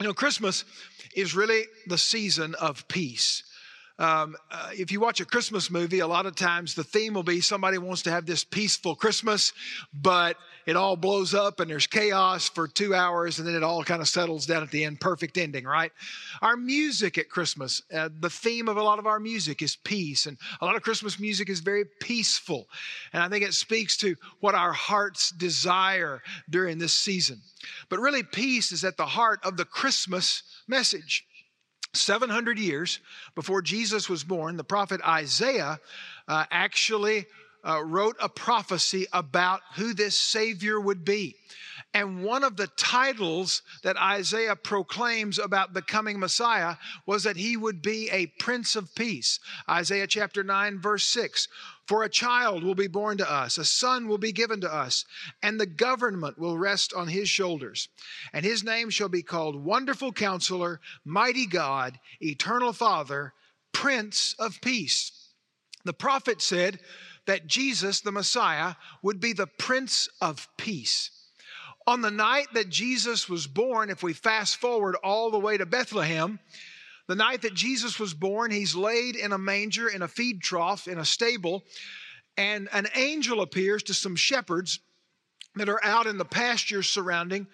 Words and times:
You 0.00 0.06
know, 0.06 0.14
Christmas 0.14 0.64
is 1.14 1.34
really 1.34 1.64
the 1.86 1.98
season 1.98 2.54
of 2.54 2.88
peace. 2.88 3.42
Um, 4.00 4.34
uh, 4.50 4.70
if 4.72 4.90
you 4.90 4.98
watch 4.98 5.20
a 5.20 5.26
Christmas 5.26 5.70
movie, 5.70 5.98
a 5.98 6.06
lot 6.06 6.24
of 6.24 6.34
times 6.34 6.74
the 6.74 6.82
theme 6.82 7.12
will 7.12 7.22
be 7.22 7.42
somebody 7.42 7.76
wants 7.76 8.00
to 8.02 8.10
have 8.10 8.24
this 8.24 8.44
peaceful 8.44 8.94
Christmas, 8.94 9.52
but 9.92 10.38
it 10.64 10.74
all 10.74 10.96
blows 10.96 11.34
up 11.34 11.60
and 11.60 11.70
there's 11.70 11.86
chaos 11.86 12.48
for 12.48 12.66
two 12.66 12.94
hours 12.94 13.38
and 13.38 13.46
then 13.46 13.54
it 13.54 13.62
all 13.62 13.84
kind 13.84 14.00
of 14.00 14.08
settles 14.08 14.46
down 14.46 14.62
at 14.62 14.70
the 14.70 14.84
end. 14.84 15.00
Perfect 15.00 15.36
ending, 15.36 15.64
right? 15.64 15.92
Our 16.40 16.56
music 16.56 17.18
at 17.18 17.28
Christmas, 17.28 17.82
uh, 17.92 18.08
the 18.20 18.30
theme 18.30 18.68
of 18.68 18.78
a 18.78 18.82
lot 18.82 18.98
of 18.98 19.06
our 19.06 19.20
music 19.20 19.60
is 19.60 19.76
peace. 19.76 20.24
And 20.24 20.38
a 20.62 20.64
lot 20.64 20.76
of 20.76 20.82
Christmas 20.82 21.20
music 21.20 21.50
is 21.50 21.60
very 21.60 21.84
peaceful. 22.00 22.68
And 23.12 23.22
I 23.22 23.28
think 23.28 23.44
it 23.44 23.52
speaks 23.52 23.98
to 23.98 24.16
what 24.40 24.54
our 24.54 24.72
hearts 24.72 25.30
desire 25.30 26.22
during 26.48 26.78
this 26.78 26.94
season. 26.94 27.42
But 27.90 28.00
really, 28.00 28.22
peace 28.22 28.72
is 28.72 28.82
at 28.82 28.96
the 28.96 29.04
heart 29.04 29.40
of 29.44 29.58
the 29.58 29.66
Christmas 29.66 30.42
message. 30.66 31.26
700 31.92 32.58
years 32.58 33.00
before 33.34 33.62
Jesus 33.62 34.08
was 34.08 34.24
born, 34.24 34.56
the 34.56 34.64
prophet 34.64 35.00
Isaiah 35.06 35.80
uh, 36.28 36.44
actually 36.50 37.26
uh, 37.66 37.82
wrote 37.84 38.16
a 38.20 38.28
prophecy 38.28 39.06
about 39.12 39.60
who 39.74 39.92
this 39.92 40.16
Savior 40.16 40.80
would 40.80 41.04
be. 41.04 41.36
And 41.92 42.22
one 42.22 42.44
of 42.44 42.56
the 42.56 42.68
titles 42.68 43.62
that 43.82 43.96
Isaiah 43.96 44.54
proclaims 44.54 45.38
about 45.40 45.74
the 45.74 45.82
coming 45.82 46.20
Messiah 46.20 46.76
was 47.04 47.24
that 47.24 47.36
he 47.36 47.56
would 47.56 47.82
be 47.82 48.08
a 48.10 48.26
Prince 48.38 48.76
of 48.76 48.94
Peace. 48.94 49.40
Isaiah 49.68 50.06
chapter 50.06 50.44
9, 50.44 50.78
verse 50.78 51.04
6. 51.04 51.48
For 51.90 52.04
a 52.04 52.08
child 52.08 52.62
will 52.62 52.76
be 52.76 52.86
born 52.86 53.18
to 53.18 53.28
us, 53.28 53.58
a 53.58 53.64
son 53.64 54.06
will 54.06 54.16
be 54.16 54.30
given 54.30 54.60
to 54.60 54.72
us, 54.72 55.04
and 55.42 55.58
the 55.58 55.66
government 55.66 56.38
will 56.38 56.56
rest 56.56 56.94
on 56.94 57.08
his 57.08 57.28
shoulders. 57.28 57.88
And 58.32 58.44
his 58.44 58.62
name 58.62 58.90
shall 58.90 59.08
be 59.08 59.24
called 59.24 59.64
Wonderful 59.64 60.12
Counselor, 60.12 60.80
Mighty 61.04 61.46
God, 61.46 61.98
Eternal 62.20 62.72
Father, 62.72 63.32
Prince 63.72 64.36
of 64.38 64.60
Peace. 64.60 65.32
The 65.84 65.92
prophet 65.92 66.40
said 66.40 66.78
that 67.26 67.48
Jesus, 67.48 68.02
the 68.02 68.12
Messiah, 68.12 68.76
would 69.02 69.18
be 69.18 69.32
the 69.32 69.48
Prince 69.48 70.08
of 70.20 70.46
Peace. 70.56 71.10
On 71.88 72.02
the 72.02 72.10
night 72.12 72.46
that 72.54 72.68
Jesus 72.68 73.28
was 73.28 73.48
born, 73.48 73.90
if 73.90 74.00
we 74.00 74.12
fast 74.12 74.58
forward 74.58 74.94
all 75.02 75.32
the 75.32 75.40
way 75.40 75.56
to 75.56 75.66
Bethlehem, 75.66 76.38
the 77.10 77.16
night 77.16 77.42
that 77.42 77.54
Jesus 77.54 77.98
was 77.98 78.14
born, 78.14 78.52
he's 78.52 78.76
laid 78.76 79.16
in 79.16 79.32
a 79.32 79.38
manger, 79.38 79.88
in 79.88 80.00
a 80.00 80.06
feed 80.06 80.40
trough, 80.40 80.86
in 80.86 80.96
a 80.96 81.04
stable, 81.04 81.64
and 82.36 82.68
an 82.72 82.86
angel 82.94 83.40
appears 83.40 83.82
to 83.82 83.94
some 83.94 84.14
shepherds 84.14 84.78
that 85.56 85.68
are 85.68 85.82
out 85.82 86.06
in 86.06 86.18
the 86.18 86.24
pastures 86.24 86.88
surrounding, 86.88 87.48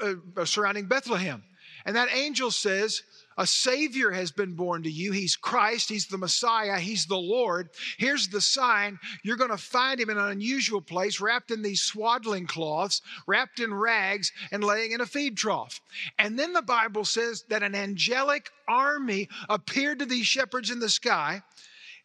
uh, 0.00 0.44
surrounding 0.44 0.86
Bethlehem. 0.86 1.42
And 1.84 1.96
that 1.96 2.10
angel 2.14 2.52
says, 2.52 3.02
a 3.36 3.46
Savior 3.46 4.10
has 4.10 4.30
been 4.30 4.54
born 4.54 4.82
to 4.84 4.90
you. 4.90 5.12
He's 5.12 5.36
Christ. 5.36 5.88
He's 5.88 6.06
the 6.06 6.18
Messiah. 6.18 6.78
He's 6.78 7.06
the 7.06 7.16
Lord. 7.16 7.70
Here's 7.98 8.28
the 8.28 8.40
sign. 8.40 8.98
You're 9.22 9.36
going 9.36 9.50
to 9.50 9.56
find 9.56 10.00
him 10.00 10.10
in 10.10 10.18
an 10.18 10.28
unusual 10.28 10.80
place, 10.80 11.20
wrapped 11.20 11.50
in 11.50 11.62
these 11.62 11.82
swaddling 11.82 12.46
cloths, 12.46 13.02
wrapped 13.26 13.60
in 13.60 13.72
rags, 13.74 14.32
and 14.50 14.64
laying 14.64 14.92
in 14.92 15.00
a 15.00 15.06
feed 15.06 15.36
trough. 15.36 15.80
And 16.18 16.38
then 16.38 16.52
the 16.52 16.62
Bible 16.62 17.04
says 17.04 17.44
that 17.48 17.62
an 17.62 17.74
angelic 17.74 18.50
army 18.68 19.28
appeared 19.48 19.98
to 19.98 20.06
these 20.06 20.26
shepherds 20.26 20.70
in 20.70 20.80
the 20.80 20.88
sky. 20.88 21.42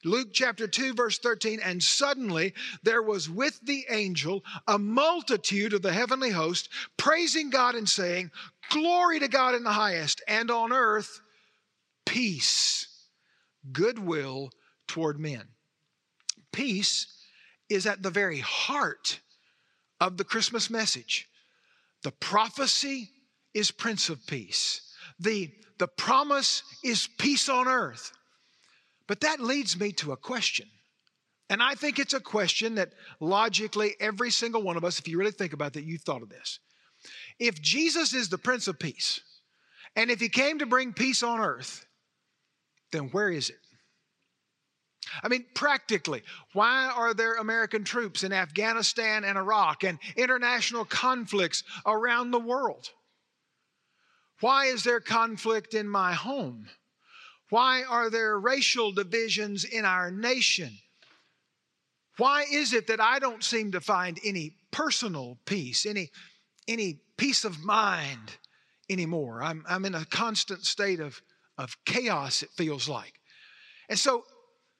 Luke 0.03 0.29
chapter 0.33 0.67
2, 0.67 0.93
verse 0.93 1.19
13, 1.19 1.59
and 1.63 1.81
suddenly 1.81 2.53
there 2.83 3.03
was 3.03 3.29
with 3.29 3.59
the 3.63 3.85
angel 3.89 4.43
a 4.67 4.79
multitude 4.79 5.73
of 5.73 5.81
the 5.81 5.93
heavenly 5.93 6.31
host 6.31 6.69
praising 6.97 7.49
God 7.49 7.75
and 7.75 7.87
saying, 7.87 8.31
Glory 8.69 9.19
to 9.19 9.27
God 9.27 9.53
in 9.53 9.63
the 9.63 9.71
highest, 9.71 10.21
and 10.27 10.49
on 10.49 10.71
earth, 10.71 11.21
peace, 12.05 12.87
goodwill 13.71 14.51
toward 14.87 15.19
men. 15.19 15.43
Peace 16.51 17.07
is 17.69 17.85
at 17.85 18.01
the 18.01 18.09
very 18.09 18.39
heart 18.39 19.19
of 19.99 20.17
the 20.17 20.23
Christmas 20.23 20.69
message. 20.69 21.29
The 22.03 22.11
prophecy 22.11 23.11
is 23.53 23.71
Prince 23.71 24.09
of 24.09 24.25
Peace. 24.25 24.81
The, 25.19 25.51
the 25.77 25.87
promise 25.87 26.63
is 26.83 27.07
peace 27.17 27.47
on 27.47 27.67
earth. 27.67 28.11
But 29.11 29.19
that 29.19 29.41
leads 29.41 29.77
me 29.77 29.91
to 29.97 30.13
a 30.13 30.15
question. 30.15 30.69
And 31.49 31.61
I 31.61 31.75
think 31.75 31.99
it's 31.99 32.13
a 32.13 32.21
question 32.21 32.75
that 32.75 32.93
logically 33.19 33.93
every 33.99 34.31
single 34.31 34.63
one 34.63 34.77
of 34.77 34.85
us, 34.85 34.99
if 34.99 35.07
you 35.09 35.17
really 35.17 35.31
think 35.31 35.51
about 35.51 35.73
that, 35.73 35.83
you've 35.83 36.03
thought 36.03 36.21
of 36.21 36.29
this. 36.29 36.59
If 37.37 37.61
Jesus 37.61 38.13
is 38.13 38.29
the 38.29 38.37
Prince 38.37 38.69
of 38.69 38.79
Peace, 38.79 39.19
and 39.97 40.09
if 40.09 40.21
he 40.21 40.29
came 40.29 40.59
to 40.59 40.65
bring 40.65 40.93
peace 40.93 41.23
on 41.23 41.41
earth, 41.41 41.85
then 42.93 43.09
where 43.09 43.29
is 43.29 43.49
it? 43.49 43.57
I 45.21 45.27
mean, 45.27 45.43
practically, 45.55 46.23
why 46.53 46.85
are 46.85 47.13
there 47.13 47.35
American 47.35 47.83
troops 47.83 48.23
in 48.23 48.31
Afghanistan 48.31 49.25
and 49.25 49.37
Iraq 49.37 49.83
and 49.83 49.99
international 50.15 50.85
conflicts 50.85 51.65
around 51.85 52.31
the 52.31 52.39
world? 52.39 52.87
Why 54.39 54.67
is 54.67 54.85
there 54.85 55.01
conflict 55.01 55.73
in 55.73 55.89
my 55.89 56.13
home? 56.13 56.69
Why 57.51 57.83
are 57.83 58.09
there 58.09 58.39
racial 58.39 58.91
divisions 58.91 59.63
in 59.63 59.85
our 59.85 60.09
nation? 60.09 60.71
Why 62.17 62.45
is 62.51 62.73
it 62.73 62.87
that 62.87 62.99
I 62.99 63.19
don't 63.19 63.43
seem 63.43 63.73
to 63.73 63.81
find 63.81 64.19
any 64.25 64.53
personal 64.71 65.37
peace, 65.45 65.85
any, 65.85 66.11
any 66.67 67.01
peace 67.17 67.45
of 67.45 67.63
mind 67.63 68.37
anymore. 68.89 69.43
I'm, 69.43 69.63
I'm 69.67 69.85
in 69.85 69.95
a 69.95 70.05
constant 70.05 70.65
state 70.65 70.99
of, 70.99 71.21
of 71.57 71.77
chaos, 71.85 72.41
it 72.41 72.49
feels 72.57 72.89
like. 72.89 73.13
And 73.89 73.99
so 73.99 74.23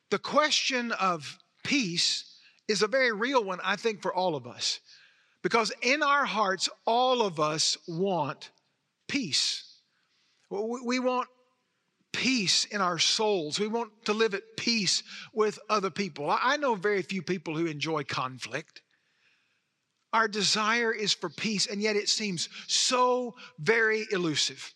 the 0.09 0.19
question 0.19 0.91
of 0.93 1.37
peace 1.63 2.37
is 2.67 2.81
a 2.81 2.87
very 2.87 3.11
real 3.11 3.43
one, 3.43 3.59
I 3.63 3.75
think, 3.75 4.01
for 4.01 4.13
all 4.13 4.35
of 4.35 4.47
us. 4.47 4.79
Because 5.43 5.71
in 5.81 6.03
our 6.03 6.25
hearts, 6.25 6.69
all 6.85 7.21
of 7.21 7.39
us 7.39 7.77
want 7.87 8.51
peace. 9.07 9.63
We 10.49 10.99
want 10.99 11.27
peace 12.13 12.65
in 12.65 12.81
our 12.81 12.99
souls. 12.99 13.59
We 13.59 13.67
want 13.67 14.05
to 14.05 14.13
live 14.13 14.33
at 14.33 14.57
peace 14.57 15.03
with 15.33 15.59
other 15.69 15.89
people. 15.89 16.29
I 16.29 16.57
know 16.57 16.75
very 16.75 17.01
few 17.01 17.21
people 17.21 17.57
who 17.57 17.65
enjoy 17.65 18.03
conflict. 18.03 18.81
Our 20.13 20.27
desire 20.27 20.91
is 20.91 21.13
for 21.13 21.29
peace, 21.29 21.67
and 21.67 21.81
yet 21.81 21.95
it 21.95 22.09
seems 22.09 22.49
so 22.67 23.35
very 23.59 24.05
elusive. 24.11 24.73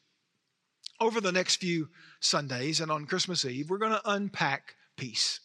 Over 1.02 1.20
the 1.20 1.34
next 1.34 1.58
few 1.58 1.90
Sundays 2.22 2.80
and 2.80 2.90
on 2.90 3.06
Christmas 3.06 3.44
Eve, 3.44 3.70
we're 3.70 3.78
going 3.78 3.92
to 3.92 4.10
unpack 4.10 4.76
peace. 4.96 5.42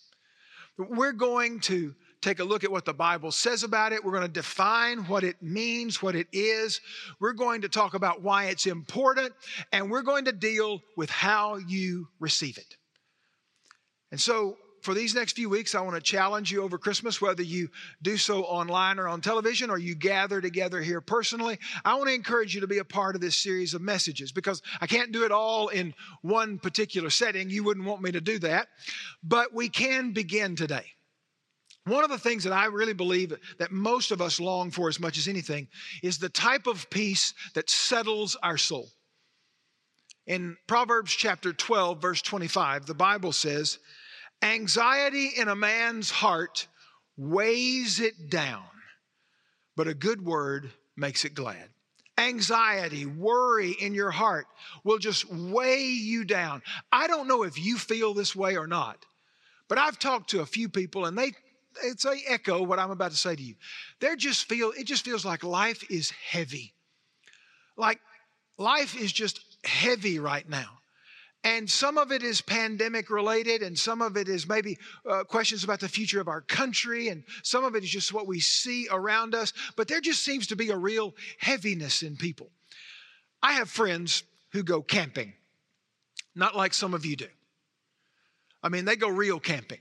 We're 0.79 1.13
going 1.13 1.61
to 1.61 1.95
take 2.21 2.41
a 2.41 2.45
look 2.45 2.65
at 2.65 2.71
what 2.71 2.85
the 2.85 2.95
Bible 2.95 3.33
says 3.33 3.63
about 3.63 3.93
it. 3.93 4.05
We're 4.05 4.13
going 4.13 4.27
to 4.27 4.29
define 4.29 5.05
what 5.05 5.25
it 5.25 5.43
means, 5.43 6.03
what 6.03 6.15
it 6.15 6.29
is. 6.33 6.81
We're 7.19 7.33
going 7.33 7.63
to 7.63 7.69
talk 7.69 7.95
about 7.95 8.23
why 8.23 8.47
it's 8.47 8.67
important, 8.67 9.33
and 9.73 9.91
we're 9.91 10.03
going 10.03 10.27
to 10.27 10.33
deal 10.33 10.81
with 10.97 11.11
how 11.11 11.57
you 11.57 12.09
receive 12.19 12.59
it. 12.59 12.77
And 14.11 14.21
so, 14.21 14.57
for 14.83 14.95
these 14.95 15.15
next 15.15 15.35
few 15.35 15.51
weeks, 15.51 15.75
I 15.75 15.83
want 15.83 15.97
to 15.97 16.01
challenge 16.01 16.51
you 16.51 16.63
over 16.63 16.79
Christmas, 16.79 17.21
whether 17.21 17.43
you 17.43 17.69
do 18.01 18.17
so 18.17 18.45
online 18.45 18.99
or 18.99 19.09
on 19.09 19.21
television 19.21 19.69
or 19.69 19.77
you 19.77 19.95
gather 19.95 20.41
together 20.41 20.81
here 20.81 21.03
personally. 21.03 21.59
I 21.85 21.97
want 21.97 22.09
to 22.09 22.15
encourage 22.15 22.55
you 22.55 22.63
to 22.63 22.67
be 22.67 22.79
a 22.79 22.85
part 22.85 23.15
of 23.15 23.21
this 23.21 23.37
series 23.37 23.75
of 23.75 23.83
messages 23.83 24.33
because 24.33 24.63
I 24.81 24.87
can't 24.87 25.13
do 25.13 25.25
it 25.25 25.33
all 25.33 25.69
in 25.69 25.93
one 26.23 26.59
particular 26.59 27.11
setting. 27.11 27.51
You 27.51 27.63
wouldn't 27.63 27.85
want 27.85 28.01
me 28.01 28.13
to 28.13 28.23
do 28.23 28.39
that. 28.39 28.69
But 29.23 29.53
we 29.53 29.69
can 29.69 30.13
begin 30.13 30.57
today. 30.57 30.87
One 31.87 32.05
of 32.05 32.11
the 32.11 32.19
things 32.19 32.45
that 32.45 32.53
I 32.53 32.67
really 32.67 32.93
believe 32.93 33.35
that 33.59 33.73
most 33.73 34.11
of 34.11 34.21
us 34.21 34.39
long 34.39 34.71
for 34.71 34.89
as 34.89 35.01
much 35.01 35.17
as 35.17 35.29
anything 35.29 35.69
is 36.03 36.19
the 36.19 36.29
type 36.29 36.67
of 36.67 36.91
peace 36.91 37.33
that 37.55 37.71
settles 37.71 38.37
our 38.43 38.59
soul. 38.59 38.89
In 40.27 40.57
Proverbs 40.67 41.13
chapter 41.13 41.53
12, 41.53 42.01
verse 42.01 42.23
25, 42.23 42.87
the 42.87 42.95
Bible 42.95 43.33
says, 43.33 43.79
Anxiety 44.43 45.31
in 45.37 45.49
a 45.49 45.57
man's 45.57 46.11
heart 46.11 46.69
weighs 47.17 47.99
it 47.99 48.31
down, 48.31 48.65
but 49.77 49.89
a 49.89 49.95
good 49.95 50.25
word 50.25 50.71
makes 50.97 51.25
it 51.25 51.35
glad. 51.35 51.71
Anxiety, 52.17 53.07
worry 53.07 53.73
in 53.73 53.95
your 53.95 54.11
heart 54.11 54.47
will 54.85 54.99
just 54.99 55.31
weigh 55.33 55.89
you 55.89 56.25
down. 56.25 56.63
I 56.93 57.07
don't 57.07 57.29
know 57.29 57.43
if 57.43 57.59
you 57.59 57.79
feel 57.79 58.13
this 58.13 58.37
way 58.37 58.57
or 58.57 58.67
not, 58.67 59.05
but 59.69 59.79
I've 59.79 59.99
talked 59.99 60.31
to 60.31 60.41
a 60.41 60.47
few 60.47 60.69
people 60.69 61.07
and 61.07 61.17
they 61.17 61.33
it's 61.85 62.05
a 62.05 62.17
echo 62.29 62.63
what 62.63 62.79
I'm 62.79 62.91
about 62.91 63.11
to 63.11 63.17
say 63.17 63.37
to 63.37 63.43
you. 63.43 63.55
They 64.01 64.17
just 64.17 64.49
feel 64.49 64.73
it 64.77 64.85
just 64.85 65.05
feels 65.05 65.25
like 65.25 65.45
life 65.45 65.85
is 65.91 66.11
heavy. 66.11 66.75
Like 67.77 68.01
life 68.59 68.97
is 68.97 69.13
just 69.13 69.41
heavy 69.65 70.19
right 70.19 70.49
now. 70.49 70.81
And 71.43 71.71
some 71.71 71.97
of 71.97 72.13
it 72.13 72.23
is 72.23 72.43
pandemic 72.43 73.09
related, 73.09 73.63
and 73.63 73.79
some 73.79 74.03
of 74.03 74.19
it 74.19 74.29
is 74.29 74.47
maybe 74.47 74.77
uh, 75.09 75.25
questions 75.25 75.65
about 75.65 75.81
the 75.81 75.89
future 75.89 76.21
of 76.21 76.29
our 76.29 76.43
country, 76.43 77.09
and 77.09 77.25
some 77.43 77.65
of 77.65 77.75
it 77.75 77.83
is 77.83 77.89
just 77.89 78.13
what 78.13 78.27
we 78.27 78.41
see 78.41 78.89
around 78.91 79.35
us. 79.35 79.55
But 79.75 79.89
there 79.89 80.03
just 80.03 80.23
seems 80.23 80.49
to 80.49 80.57
be 80.57 80.69
a 80.69 80.77
real 80.77 81.15
heaviness 81.39 82.03
in 82.03 82.17
people. 82.19 82.51
I 83.43 83.55
have 83.55 83.71
friends 83.71 84.23
who 84.53 84.63
go 84.63 84.83
camping, 84.83 85.33
not 86.35 86.55
like 86.55 86.75
some 86.75 86.93
of 86.93 87.07
you 87.07 87.17
do. 87.17 87.29
I 88.63 88.69
mean, 88.69 88.85
they 88.85 88.97
go 88.97 89.09
real 89.09 89.41
camping. 89.41 89.81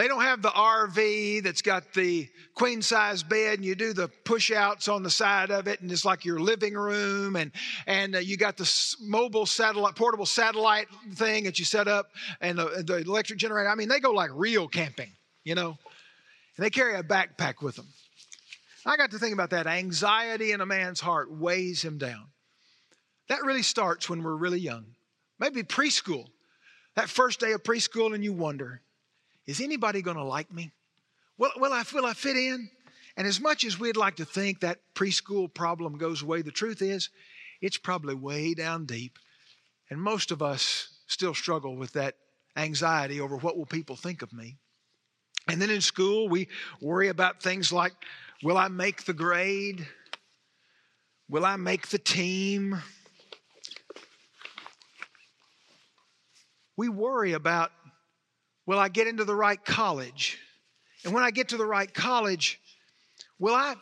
They 0.00 0.08
don't 0.08 0.22
have 0.22 0.40
the 0.40 0.48
RV 0.48 1.42
that's 1.42 1.60
got 1.60 1.92
the 1.92 2.26
queen 2.54 2.80
size 2.80 3.22
bed 3.22 3.58
and 3.58 3.64
you 3.66 3.74
do 3.74 3.92
the 3.92 4.08
push 4.24 4.50
outs 4.50 4.88
on 4.88 5.02
the 5.02 5.10
side 5.10 5.50
of 5.50 5.68
it 5.68 5.82
and 5.82 5.92
it's 5.92 6.06
like 6.06 6.24
your 6.24 6.40
living 6.40 6.72
room 6.72 7.36
and 7.36 7.52
and 7.86 8.16
uh, 8.16 8.18
you 8.20 8.38
got 8.38 8.56
the 8.56 8.96
mobile 9.02 9.44
satellite 9.44 9.96
portable 9.96 10.24
satellite 10.24 10.86
thing 11.16 11.44
that 11.44 11.58
you 11.58 11.66
set 11.66 11.86
up 11.86 12.12
and 12.40 12.58
the, 12.58 12.82
the 12.86 12.96
electric 12.96 13.38
generator. 13.38 13.68
I 13.68 13.74
mean, 13.74 13.88
they 13.88 14.00
go 14.00 14.12
like 14.12 14.30
real 14.32 14.68
camping, 14.68 15.10
you 15.44 15.54
know. 15.54 15.76
And 16.56 16.64
they 16.64 16.70
carry 16.70 16.94
a 16.94 17.02
backpack 17.02 17.60
with 17.60 17.76
them. 17.76 17.88
I 18.86 18.96
got 18.96 19.10
to 19.10 19.18
think 19.18 19.34
about 19.34 19.50
that. 19.50 19.66
Anxiety 19.66 20.52
in 20.52 20.62
a 20.62 20.66
man's 20.66 21.00
heart 21.00 21.30
weighs 21.30 21.84
him 21.84 21.98
down. 21.98 22.24
That 23.28 23.44
really 23.44 23.60
starts 23.60 24.08
when 24.08 24.22
we're 24.22 24.34
really 24.34 24.60
young. 24.60 24.86
Maybe 25.38 25.62
preschool. 25.62 26.24
That 26.96 27.10
first 27.10 27.38
day 27.38 27.52
of 27.52 27.62
preschool 27.62 28.14
and 28.14 28.24
you 28.24 28.32
wonder, 28.32 28.80
is 29.50 29.60
anybody 29.60 30.00
going 30.00 30.16
to 30.16 30.22
like 30.22 30.52
me? 30.52 30.70
Will, 31.36 31.50
will, 31.56 31.72
I, 31.72 31.82
will 31.92 32.06
I 32.06 32.12
fit 32.12 32.36
in? 32.36 32.70
And 33.16 33.26
as 33.26 33.40
much 33.40 33.64
as 33.64 33.80
we'd 33.80 33.96
like 33.96 34.16
to 34.16 34.24
think 34.24 34.60
that 34.60 34.78
preschool 34.94 35.52
problem 35.52 35.98
goes 35.98 36.22
away, 36.22 36.42
the 36.42 36.52
truth 36.52 36.80
is 36.80 37.08
it's 37.60 37.76
probably 37.76 38.14
way 38.14 38.54
down 38.54 38.86
deep. 38.86 39.18
And 39.90 40.00
most 40.00 40.30
of 40.30 40.40
us 40.40 40.90
still 41.08 41.34
struggle 41.34 41.74
with 41.74 41.94
that 41.94 42.14
anxiety 42.56 43.20
over 43.20 43.36
what 43.36 43.56
will 43.58 43.66
people 43.66 43.96
think 43.96 44.22
of 44.22 44.32
me. 44.32 44.56
And 45.48 45.60
then 45.60 45.70
in 45.70 45.80
school, 45.80 46.28
we 46.28 46.46
worry 46.80 47.08
about 47.08 47.42
things 47.42 47.72
like 47.72 47.92
will 48.44 48.56
I 48.56 48.68
make 48.68 49.04
the 49.04 49.12
grade? 49.12 49.84
Will 51.28 51.44
I 51.44 51.56
make 51.56 51.88
the 51.88 51.98
team? 51.98 52.80
We 56.76 56.88
worry 56.88 57.32
about 57.32 57.72
Will 58.66 58.78
I 58.78 58.88
get 58.88 59.06
into 59.06 59.24
the 59.24 59.34
right 59.34 59.62
college? 59.64 60.38
And 61.04 61.14
when 61.14 61.22
I 61.22 61.30
get 61.30 61.48
to 61.48 61.56
the 61.56 61.66
right 61.66 61.92
college, 61.92 62.60
will 63.38 63.54
I 63.54 63.74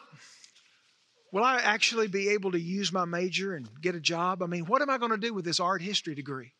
will 1.33 1.45
I 1.45 1.57
actually 1.57 2.09
be 2.09 2.31
able 2.31 2.53
to 2.53 2.61
use 2.61 2.93
my 2.93 3.05
major 3.05 3.55
and 3.55 3.69
get 3.83 3.95
a 3.95 4.01
job? 4.01 4.43
I 4.43 4.47
mean, 4.47 4.65
what 4.65 4.81
am 4.81 4.91
I 4.91 4.99
going 4.99 5.11
to 5.11 5.19
do 5.19 5.35
with 5.35 5.45
this 5.45 5.61
art 5.61 5.83
history 5.83 6.15
degree? 6.15 6.53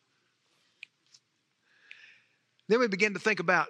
Then 2.67 2.79
we 2.79 2.87
begin 2.87 3.13
to 3.13 3.19
think 3.19 3.39
about 3.39 3.67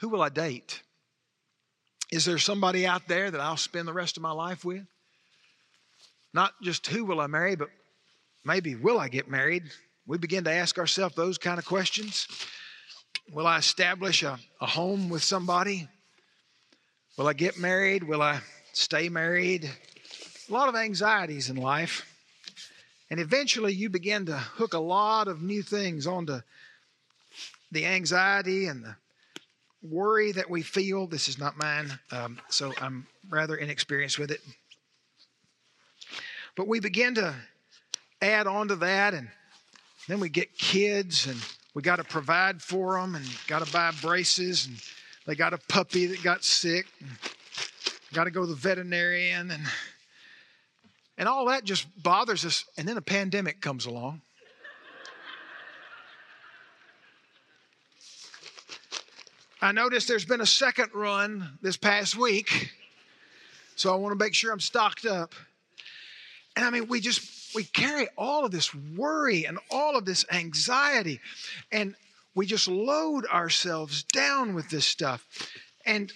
who 0.00 0.08
will 0.08 0.22
I 0.22 0.30
date? 0.30 0.82
Is 2.10 2.24
there 2.24 2.38
somebody 2.38 2.86
out 2.86 3.06
there 3.06 3.30
that 3.30 3.40
I'll 3.40 3.58
spend 3.58 3.86
the 3.86 3.92
rest 3.92 4.16
of 4.16 4.22
my 4.22 4.30
life 4.30 4.64
with? 4.64 4.86
Not 6.32 6.52
just 6.62 6.86
who 6.86 7.04
will 7.04 7.20
I 7.20 7.26
marry, 7.26 7.54
but 7.54 7.68
maybe 8.44 8.74
will 8.76 8.98
I 8.98 9.08
get 9.08 9.28
married? 9.28 9.64
We 10.08 10.16
begin 10.16 10.44
to 10.44 10.50
ask 10.50 10.78
ourselves 10.78 11.14
those 11.14 11.36
kind 11.36 11.58
of 11.58 11.66
questions. 11.66 12.26
Will 13.30 13.46
I 13.46 13.58
establish 13.58 14.22
a, 14.22 14.38
a 14.58 14.66
home 14.66 15.10
with 15.10 15.22
somebody? 15.22 15.86
Will 17.18 17.28
I 17.28 17.34
get 17.34 17.58
married? 17.58 18.02
Will 18.02 18.22
I 18.22 18.40
stay 18.72 19.10
married? 19.10 19.70
A 20.48 20.52
lot 20.52 20.70
of 20.70 20.76
anxieties 20.76 21.50
in 21.50 21.56
life. 21.56 22.06
And 23.10 23.20
eventually 23.20 23.74
you 23.74 23.90
begin 23.90 24.24
to 24.26 24.36
hook 24.36 24.72
a 24.72 24.78
lot 24.78 25.28
of 25.28 25.42
new 25.42 25.62
things 25.62 26.06
onto 26.06 26.40
the 27.70 27.84
anxiety 27.84 28.64
and 28.64 28.82
the 28.82 28.96
worry 29.82 30.32
that 30.32 30.48
we 30.48 30.62
feel. 30.62 31.06
This 31.06 31.28
is 31.28 31.38
not 31.38 31.58
mine, 31.58 31.98
um, 32.12 32.40
so 32.48 32.72
I'm 32.80 33.06
rather 33.28 33.56
inexperienced 33.56 34.18
with 34.18 34.30
it. 34.30 34.40
But 36.56 36.66
we 36.66 36.80
begin 36.80 37.14
to 37.16 37.34
add 38.22 38.46
on 38.46 38.68
to 38.68 38.76
that 38.76 39.12
and 39.12 39.28
then 40.08 40.20
we 40.20 40.30
get 40.30 40.56
kids 40.56 41.26
and 41.26 41.38
we 41.74 41.82
got 41.82 41.96
to 41.96 42.04
provide 42.04 42.62
for 42.62 42.98
them 42.98 43.14
and 43.14 43.24
got 43.46 43.64
to 43.64 43.70
buy 43.72 43.92
braces 44.00 44.66
and 44.66 44.76
they 45.26 45.34
got 45.34 45.52
a 45.52 45.58
puppy 45.68 46.06
that 46.06 46.22
got 46.22 46.42
sick 46.42 46.86
and 47.00 47.10
got 48.14 48.24
to 48.24 48.30
go 48.30 48.40
to 48.40 48.46
the 48.46 48.54
veterinarian 48.54 49.50
and 49.50 49.62
and 51.18 51.28
all 51.28 51.46
that 51.46 51.64
just 51.64 51.86
bothers 52.02 52.44
us 52.44 52.64
and 52.78 52.88
then 52.88 52.96
a 52.96 53.02
pandemic 53.02 53.60
comes 53.60 53.86
along. 53.86 54.22
I 59.60 59.72
noticed 59.72 60.08
there's 60.08 60.24
been 60.24 60.40
a 60.40 60.46
second 60.46 60.90
run 60.94 61.58
this 61.60 61.76
past 61.76 62.16
week 62.16 62.70
so 63.76 63.92
I 63.92 63.96
want 63.96 64.18
to 64.18 64.24
make 64.24 64.34
sure 64.34 64.52
I'm 64.52 64.60
stocked 64.60 65.04
up. 65.04 65.34
And 66.56 66.64
I 66.64 66.70
mean 66.70 66.88
we 66.88 67.00
just 67.00 67.37
we 67.54 67.64
carry 67.64 68.08
all 68.16 68.44
of 68.44 68.50
this 68.50 68.74
worry 68.74 69.44
and 69.44 69.58
all 69.70 69.96
of 69.96 70.04
this 70.04 70.24
anxiety, 70.30 71.20
and 71.72 71.94
we 72.34 72.46
just 72.46 72.68
load 72.68 73.26
ourselves 73.26 74.04
down 74.04 74.54
with 74.54 74.70
this 74.70 74.84
stuff. 74.86 75.26
And 75.84 76.12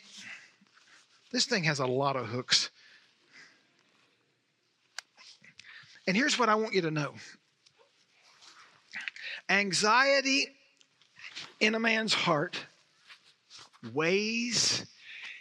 this 1.32 1.46
thing 1.46 1.64
has 1.64 1.79
a 1.79 1.87
lot 1.87 2.17
of 2.17 2.26
hooks. 2.26 2.70
And 6.06 6.17
here's 6.17 6.38
what 6.38 6.49
I 6.49 6.55
want 6.55 6.75
you 6.75 6.82
to 6.82 6.90
know 6.90 7.14
anxiety 9.49 10.46
in 11.61 11.75
a 11.75 11.81
man's 11.81 12.14
heart 12.14 12.67
weighs 13.93 14.87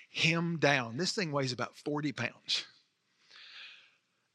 him 0.10 0.58
down. 0.58 0.98
This 0.98 1.14
thing 1.14 1.32
weighs 1.32 1.54
about 1.54 1.78
40 1.78 2.12
pounds. 2.12 2.66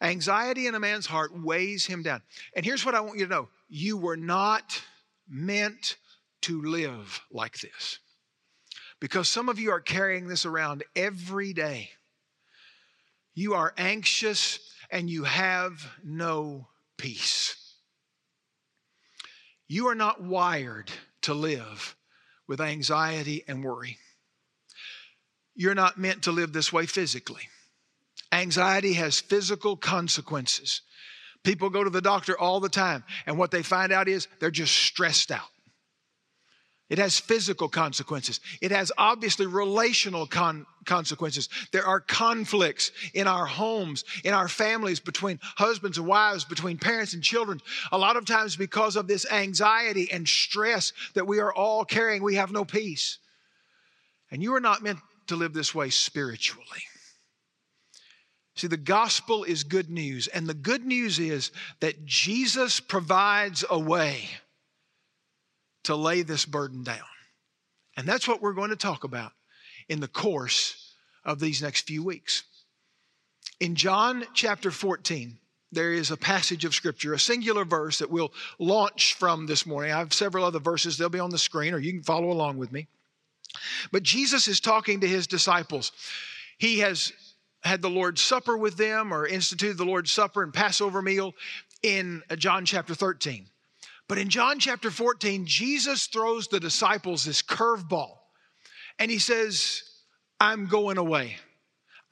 Anxiety 0.02 0.66
in 0.66 0.74
a 0.74 0.80
man's 0.80 1.06
heart 1.06 1.32
weighs 1.38 1.86
him 1.86 2.02
down. 2.02 2.22
And 2.54 2.64
here's 2.64 2.84
what 2.84 2.94
I 2.94 3.00
want 3.00 3.18
you 3.18 3.26
to 3.26 3.30
know 3.30 3.48
you 3.68 3.96
were 3.96 4.16
not 4.16 4.82
meant 5.28 5.96
to 6.42 6.60
live 6.62 7.20
like 7.30 7.58
this. 7.60 7.98
Because 9.00 9.28
some 9.28 9.48
of 9.48 9.58
you 9.58 9.70
are 9.70 9.80
carrying 9.80 10.28
this 10.28 10.46
around 10.46 10.84
every 10.94 11.52
day. 11.52 11.90
You 13.34 13.54
are 13.54 13.74
anxious 13.76 14.58
and 14.90 15.10
you 15.10 15.24
have 15.24 15.90
no 16.04 16.68
peace. 16.96 17.56
You 19.68 19.88
are 19.88 19.94
not 19.94 20.22
wired 20.22 20.90
to 21.22 21.34
live 21.34 21.96
with 22.46 22.60
anxiety 22.60 23.44
and 23.48 23.64
worry. 23.64 23.98
You're 25.54 25.74
not 25.74 25.98
meant 25.98 26.22
to 26.24 26.32
live 26.32 26.52
this 26.52 26.72
way 26.72 26.86
physically. 26.86 27.48
Anxiety 28.36 28.92
has 28.94 29.18
physical 29.18 29.76
consequences. 29.76 30.82
People 31.42 31.70
go 31.70 31.82
to 31.82 31.90
the 31.90 32.02
doctor 32.02 32.38
all 32.38 32.60
the 32.60 32.68
time, 32.68 33.02
and 33.24 33.38
what 33.38 33.50
they 33.50 33.62
find 33.62 33.92
out 33.92 34.08
is 34.08 34.28
they're 34.40 34.50
just 34.50 34.74
stressed 34.74 35.30
out. 35.30 35.48
It 36.90 36.98
has 36.98 37.18
physical 37.18 37.68
consequences. 37.68 38.40
It 38.60 38.70
has 38.70 38.92
obviously 38.96 39.46
relational 39.46 40.26
con- 40.26 40.66
consequences. 40.84 41.48
There 41.72 41.84
are 41.86 41.98
conflicts 41.98 42.92
in 43.14 43.26
our 43.26 43.46
homes, 43.46 44.04
in 44.22 44.34
our 44.34 44.48
families, 44.48 45.00
between 45.00 45.40
husbands 45.42 45.98
and 45.98 46.06
wives, 46.06 46.44
between 46.44 46.78
parents 46.78 47.14
and 47.14 47.22
children. 47.22 47.60
A 47.90 47.98
lot 47.98 48.16
of 48.16 48.24
times, 48.24 48.54
because 48.54 48.94
of 48.94 49.08
this 49.08 49.26
anxiety 49.32 50.12
and 50.12 50.28
stress 50.28 50.92
that 51.14 51.26
we 51.26 51.40
are 51.40 51.52
all 51.52 51.84
carrying, 51.84 52.22
we 52.22 52.36
have 52.36 52.52
no 52.52 52.64
peace. 52.64 53.18
And 54.30 54.42
you 54.42 54.54
are 54.54 54.60
not 54.60 54.82
meant 54.82 54.98
to 55.28 55.36
live 55.36 55.54
this 55.54 55.74
way 55.74 55.90
spiritually. 55.90 56.84
See, 58.56 58.66
the 58.66 58.78
gospel 58.78 59.44
is 59.44 59.64
good 59.64 59.90
news. 59.90 60.28
And 60.28 60.46
the 60.46 60.54
good 60.54 60.84
news 60.84 61.18
is 61.18 61.52
that 61.80 62.06
Jesus 62.06 62.80
provides 62.80 63.64
a 63.68 63.78
way 63.78 64.28
to 65.84 65.94
lay 65.94 66.22
this 66.22 66.46
burden 66.46 66.82
down. 66.82 66.98
And 67.96 68.08
that's 68.08 68.26
what 68.26 68.42
we're 68.42 68.54
going 68.54 68.70
to 68.70 68.76
talk 68.76 69.04
about 69.04 69.32
in 69.88 70.00
the 70.00 70.08
course 70.08 70.94
of 71.24 71.38
these 71.38 71.62
next 71.62 71.86
few 71.86 72.02
weeks. 72.02 72.44
In 73.60 73.74
John 73.74 74.24
chapter 74.34 74.70
14, 74.70 75.38
there 75.72 75.92
is 75.92 76.10
a 76.10 76.16
passage 76.16 76.64
of 76.64 76.74
scripture, 76.74 77.12
a 77.12 77.18
singular 77.18 77.64
verse 77.64 77.98
that 77.98 78.10
we'll 78.10 78.32
launch 78.58 79.14
from 79.14 79.46
this 79.46 79.66
morning. 79.66 79.92
I 79.92 79.98
have 79.98 80.14
several 80.14 80.44
other 80.44 80.60
verses, 80.60 80.96
they'll 80.96 81.08
be 81.08 81.18
on 81.18 81.30
the 81.30 81.38
screen, 81.38 81.74
or 81.74 81.78
you 81.78 81.92
can 81.92 82.02
follow 82.02 82.30
along 82.30 82.56
with 82.56 82.72
me. 82.72 82.86
But 83.92 84.02
Jesus 84.02 84.48
is 84.48 84.60
talking 84.60 85.00
to 85.00 85.08
his 85.08 85.26
disciples. 85.26 85.92
He 86.58 86.78
has 86.80 87.12
had 87.66 87.82
the 87.82 87.90
Lord's 87.90 88.22
Supper 88.22 88.56
with 88.56 88.76
them 88.76 89.12
or 89.12 89.26
instituted 89.26 89.76
the 89.76 89.84
Lord's 89.84 90.12
Supper 90.12 90.42
and 90.42 90.54
Passover 90.54 91.02
meal 91.02 91.34
in 91.82 92.22
uh, 92.30 92.36
John 92.36 92.64
chapter 92.64 92.94
13. 92.94 93.46
But 94.08 94.18
in 94.18 94.28
John 94.28 94.58
chapter 94.58 94.90
14, 94.90 95.46
Jesus 95.46 96.06
throws 96.06 96.48
the 96.48 96.60
disciples 96.60 97.24
this 97.24 97.42
curveball 97.42 98.18
and 98.98 99.10
he 99.10 99.18
says, 99.18 99.82
I'm 100.40 100.66
going 100.66 100.98
away. 100.98 101.36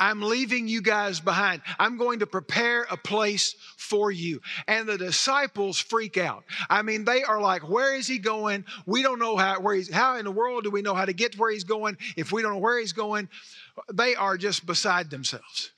I'm 0.00 0.22
leaving 0.22 0.66
you 0.66 0.82
guys 0.82 1.20
behind. 1.20 1.62
I'm 1.78 1.96
going 1.96 2.18
to 2.18 2.26
prepare 2.26 2.86
a 2.90 2.96
place 2.96 3.54
for 3.76 4.10
you. 4.10 4.40
And 4.66 4.88
the 4.88 4.98
disciples 4.98 5.78
freak 5.78 6.16
out. 6.16 6.44
I 6.68 6.82
mean, 6.82 7.04
they 7.04 7.22
are 7.22 7.40
like, 7.40 7.68
Where 7.68 7.94
is 7.94 8.06
he 8.06 8.18
going? 8.18 8.64
We 8.86 9.02
don't 9.02 9.18
know 9.18 9.36
how, 9.36 9.60
where 9.60 9.74
he's, 9.74 9.92
how 9.92 10.16
in 10.16 10.24
the 10.24 10.32
world 10.32 10.64
do 10.64 10.70
we 10.70 10.82
know 10.82 10.94
how 10.94 11.04
to 11.04 11.12
get 11.12 11.38
where 11.38 11.52
he's 11.52 11.64
going 11.64 11.96
if 12.16 12.32
we 12.32 12.42
don't 12.42 12.54
know 12.54 12.58
where 12.58 12.78
he's 12.78 12.92
going? 12.92 13.28
They 13.92 14.14
are 14.16 14.36
just 14.36 14.66
beside 14.66 15.10
themselves. 15.10 15.70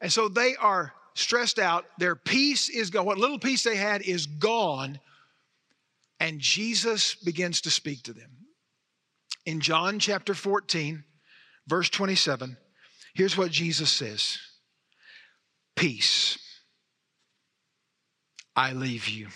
And 0.00 0.12
so 0.12 0.28
they 0.28 0.54
are 0.56 0.92
stressed 1.14 1.58
out. 1.58 1.86
Their 1.98 2.16
peace 2.16 2.68
is 2.68 2.90
gone. 2.90 3.06
What 3.06 3.18
little 3.18 3.38
peace 3.38 3.62
they 3.62 3.76
had 3.76 4.02
is 4.02 4.26
gone. 4.26 5.00
And 6.18 6.40
Jesus 6.40 7.14
begins 7.14 7.62
to 7.62 7.70
speak 7.70 8.02
to 8.04 8.12
them. 8.12 8.30
In 9.46 9.60
John 9.60 9.98
chapter 9.98 10.34
14, 10.34 11.04
verse 11.66 11.88
27, 11.88 12.56
here's 13.14 13.36
what 13.36 13.50
Jesus 13.50 13.90
says 13.90 14.38
Peace 15.76 16.38
I 18.56 18.72
leave 18.72 19.08
you. 19.08 19.28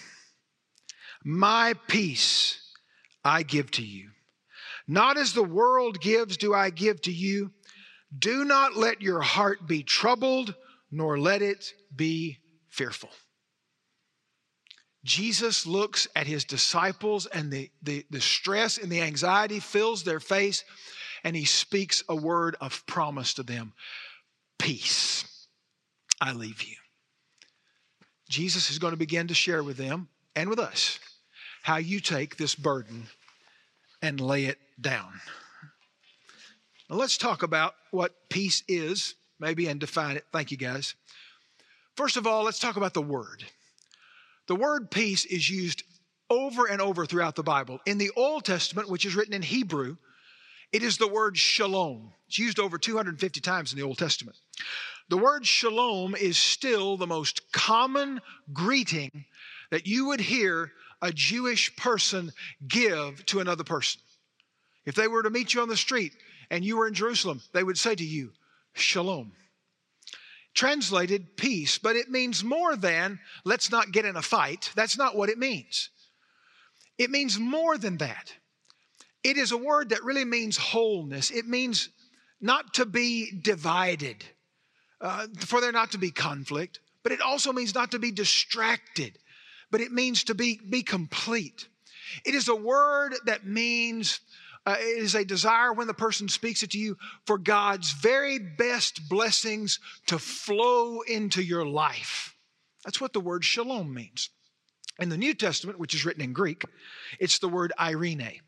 My 1.24 1.74
peace 1.88 2.60
I 3.24 3.42
give 3.42 3.70
to 3.72 3.82
you. 3.82 4.10
Not 4.86 5.16
as 5.16 5.32
the 5.32 5.42
world 5.42 6.00
gives, 6.00 6.36
do 6.36 6.52
I 6.52 6.70
give 6.70 7.00
to 7.02 7.12
you. 7.12 7.52
Do 8.16 8.44
not 8.44 8.76
let 8.76 9.00
your 9.00 9.22
heart 9.22 9.66
be 9.66 9.82
troubled, 9.82 10.54
nor 10.90 11.18
let 11.18 11.40
it 11.40 11.72
be 11.94 12.38
fearful. 12.68 13.10
Jesus 15.04 15.66
looks 15.66 16.08
at 16.14 16.26
his 16.26 16.44
disciples, 16.44 17.26
and 17.26 17.50
the, 17.50 17.70
the, 17.82 18.04
the 18.10 18.20
stress 18.20 18.78
and 18.78 18.90
the 18.90 19.02
anxiety 19.02 19.60
fills 19.60 20.02
their 20.02 20.20
face, 20.20 20.64
and 21.24 21.34
he 21.34 21.46
speaks 21.46 22.04
a 22.08 22.14
word 22.14 22.56
of 22.60 22.86
promise 22.86 23.34
to 23.34 23.42
them 23.42 23.72
Peace, 24.58 25.46
I 26.20 26.32
leave 26.32 26.62
you. 26.62 26.76
Jesus 28.28 28.70
is 28.70 28.78
going 28.78 28.92
to 28.92 28.98
begin 28.98 29.28
to 29.28 29.34
share 29.34 29.62
with 29.62 29.76
them 29.76 30.08
and 30.36 30.48
with 30.48 30.58
us 30.58 30.98
how 31.62 31.76
you 31.76 32.00
take 32.00 32.36
this 32.36 32.54
burden 32.54 33.06
and 34.00 34.20
lay 34.20 34.46
it 34.46 34.58
down. 34.80 35.20
Now 36.88 36.96
let's 36.96 37.18
talk 37.18 37.42
about 37.42 37.74
what 37.90 38.28
peace 38.28 38.62
is, 38.68 39.14
maybe, 39.40 39.66
and 39.66 39.80
define 39.80 40.16
it. 40.16 40.24
Thank 40.32 40.50
you, 40.50 40.56
guys. 40.56 40.94
First 41.96 42.16
of 42.16 42.26
all, 42.26 42.44
let's 42.44 42.58
talk 42.58 42.76
about 42.76 42.94
the 42.94 43.02
word. 43.02 43.44
The 44.46 44.56
word 44.56 44.90
peace 44.90 45.24
is 45.24 45.48
used 45.48 45.82
over 46.28 46.66
and 46.66 46.80
over 46.80 47.06
throughout 47.06 47.36
the 47.36 47.42
Bible. 47.42 47.80
In 47.86 47.98
the 47.98 48.10
Old 48.16 48.44
Testament, 48.44 48.88
which 48.88 49.04
is 49.04 49.14
written 49.14 49.34
in 49.34 49.42
Hebrew, 49.42 49.96
it 50.74 50.82
is 50.82 50.98
the 50.98 51.06
word 51.06 51.38
shalom. 51.38 52.12
It's 52.26 52.40
used 52.40 52.58
over 52.58 52.78
250 52.78 53.40
times 53.40 53.72
in 53.72 53.78
the 53.78 53.84
Old 53.84 53.96
Testament. 53.96 54.36
The 55.08 55.16
word 55.16 55.46
shalom 55.46 56.16
is 56.16 56.36
still 56.36 56.96
the 56.96 57.06
most 57.06 57.52
common 57.52 58.20
greeting 58.52 59.24
that 59.70 59.86
you 59.86 60.06
would 60.06 60.20
hear 60.20 60.72
a 61.00 61.12
Jewish 61.12 61.76
person 61.76 62.32
give 62.66 63.24
to 63.26 63.38
another 63.38 63.62
person. 63.62 64.00
If 64.84 64.96
they 64.96 65.06
were 65.06 65.22
to 65.22 65.30
meet 65.30 65.54
you 65.54 65.62
on 65.62 65.68
the 65.68 65.76
street 65.76 66.12
and 66.50 66.64
you 66.64 66.76
were 66.76 66.88
in 66.88 66.94
Jerusalem, 66.94 67.40
they 67.52 67.62
would 67.62 67.78
say 67.78 67.94
to 67.94 68.04
you, 68.04 68.32
Shalom. 68.72 69.30
Translated 70.54 71.36
peace, 71.36 71.78
but 71.78 71.94
it 71.94 72.10
means 72.10 72.42
more 72.42 72.74
than 72.74 73.20
let's 73.44 73.70
not 73.70 73.92
get 73.92 74.06
in 74.06 74.16
a 74.16 74.22
fight. 74.22 74.72
That's 74.74 74.98
not 74.98 75.14
what 75.14 75.28
it 75.28 75.38
means. 75.38 75.90
It 76.98 77.10
means 77.10 77.38
more 77.38 77.78
than 77.78 77.98
that. 77.98 78.32
It 79.24 79.36
is 79.36 79.52
a 79.52 79.56
word 79.56 79.88
that 79.88 80.04
really 80.04 80.24
means 80.24 80.56
wholeness. 80.56 81.30
It 81.30 81.46
means 81.46 81.88
not 82.40 82.74
to 82.74 82.86
be 82.86 83.32
divided, 83.42 84.24
uh, 85.00 85.26
for 85.38 85.60
there 85.60 85.72
not 85.72 85.92
to 85.92 85.98
be 85.98 86.10
conflict, 86.10 86.80
but 87.02 87.12
it 87.12 87.20
also 87.20 87.52
means 87.52 87.74
not 87.74 87.90
to 87.92 87.98
be 87.98 88.12
distracted 88.12 89.18
but 89.74 89.80
it 89.80 89.90
means 89.90 90.22
to 90.22 90.36
be, 90.36 90.60
be 90.70 90.84
complete. 90.84 91.66
It 92.24 92.36
is 92.36 92.46
a 92.46 92.54
word 92.54 93.14
that 93.26 93.44
means, 93.44 94.20
uh, 94.64 94.76
it 94.78 95.02
is 95.02 95.16
a 95.16 95.24
desire 95.24 95.72
when 95.72 95.88
the 95.88 95.94
person 95.94 96.28
speaks 96.28 96.62
it 96.62 96.70
to 96.70 96.78
you 96.78 96.96
for 97.26 97.38
God's 97.38 97.90
very 97.90 98.38
best 98.38 99.08
blessings 99.08 99.80
to 100.06 100.20
flow 100.20 101.00
into 101.00 101.42
your 101.42 101.66
life. 101.66 102.36
That's 102.84 103.00
what 103.00 103.12
the 103.12 103.18
word 103.18 103.44
shalom 103.44 103.92
means. 103.92 104.30
In 105.00 105.08
the 105.08 105.16
New 105.16 105.34
Testament, 105.34 105.80
which 105.80 105.92
is 105.92 106.04
written 106.04 106.22
in 106.22 106.32
Greek, 106.32 106.62
it's 107.18 107.40
the 107.40 107.48
word 107.48 107.72
eirene. 107.76 108.38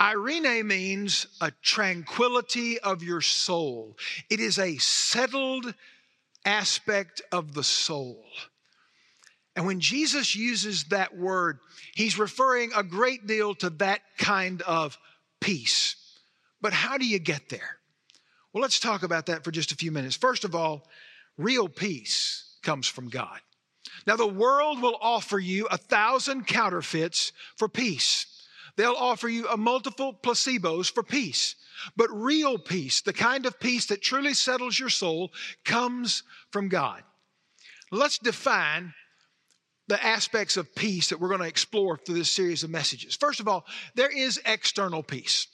Eirene 0.00 0.64
means 0.64 1.26
a 1.40 1.50
tranquility 1.62 2.78
of 2.78 3.02
your 3.02 3.20
soul. 3.22 3.96
It 4.28 4.40
is 4.40 4.58
a 4.58 4.76
settled 4.76 5.72
aspect 6.44 7.22
of 7.32 7.54
the 7.54 7.64
soul. 7.64 8.22
And 9.54 9.66
when 9.66 9.80
Jesus 9.80 10.36
uses 10.36 10.84
that 10.84 11.16
word, 11.16 11.58
he's 11.94 12.18
referring 12.18 12.72
a 12.76 12.82
great 12.82 13.26
deal 13.26 13.54
to 13.56 13.70
that 13.70 14.02
kind 14.18 14.60
of 14.62 14.98
peace. 15.40 15.96
But 16.60 16.74
how 16.74 16.98
do 16.98 17.06
you 17.06 17.18
get 17.18 17.48
there? 17.48 17.78
Well, 18.52 18.60
let's 18.60 18.80
talk 18.80 19.02
about 19.02 19.26
that 19.26 19.44
for 19.44 19.50
just 19.50 19.72
a 19.72 19.76
few 19.76 19.90
minutes. 19.90 20.16
First 20.16 20.44
of 20.44 20.54
all, 20.54 20.86
real 21.38 21.68
peace 21.68 22.56
comes 22.62 22.86
from 22.86 23.08
God. 23.08 23.40
Now, 24.06 24.16
the 24.16 24.26
world 24.26 24.82
will 24.82 24.98
offer 25.00 25.38
you 25.38 25.66
a 25.66 25.78
thousand 25.78 26.46
counterfeits 26.46 27.32
for 27.56 27.68
peace. 27.68 28.26
They'll 28.76 28.92
offer 28.92 29.28
you 29.28 29.48
a 29.48 29.56
multiple 29.56 30.12
placebos 30.22 30.90
for 30.90 31.02
peace. 31.02 31.56
But 31.96 32.10
real 32.10 32.58
peace, 32.58 33.00
the 33.00 33.12
kind 33.12 33.46
of 33.46 33.60
peace 33.60 33.86
that 33.86 34.02
truly 34.02 34.34
settles 34.34 34.78
your 34.78 34.88
soul, 34.88 35.32
comes 35.64 36.22
from 36.50 36.68
God. 36.68 37.02
Let's 37.90 38.18
define 38.18 38.94
the 39.88 40.04
aspects 40.04 40.56
of 40.56 40.74
peace 40.74 41.10
that 41.10 41.20
we're 41.20 41.28
going 41.28 41.40
to 41.40 41.46
explore 41.46 41.96
through 41.96 42.16
this 42.16 42.30
series 42.30 42.64
of 42.64 42.70
messages. 42.70 43.14
First 43.14 43.40
of 43.40 43.46
all, 43.46 43.64
there 43.94 44.10
is 44.10 44.40
external 44.44 45.02
peace. 45.02 45.46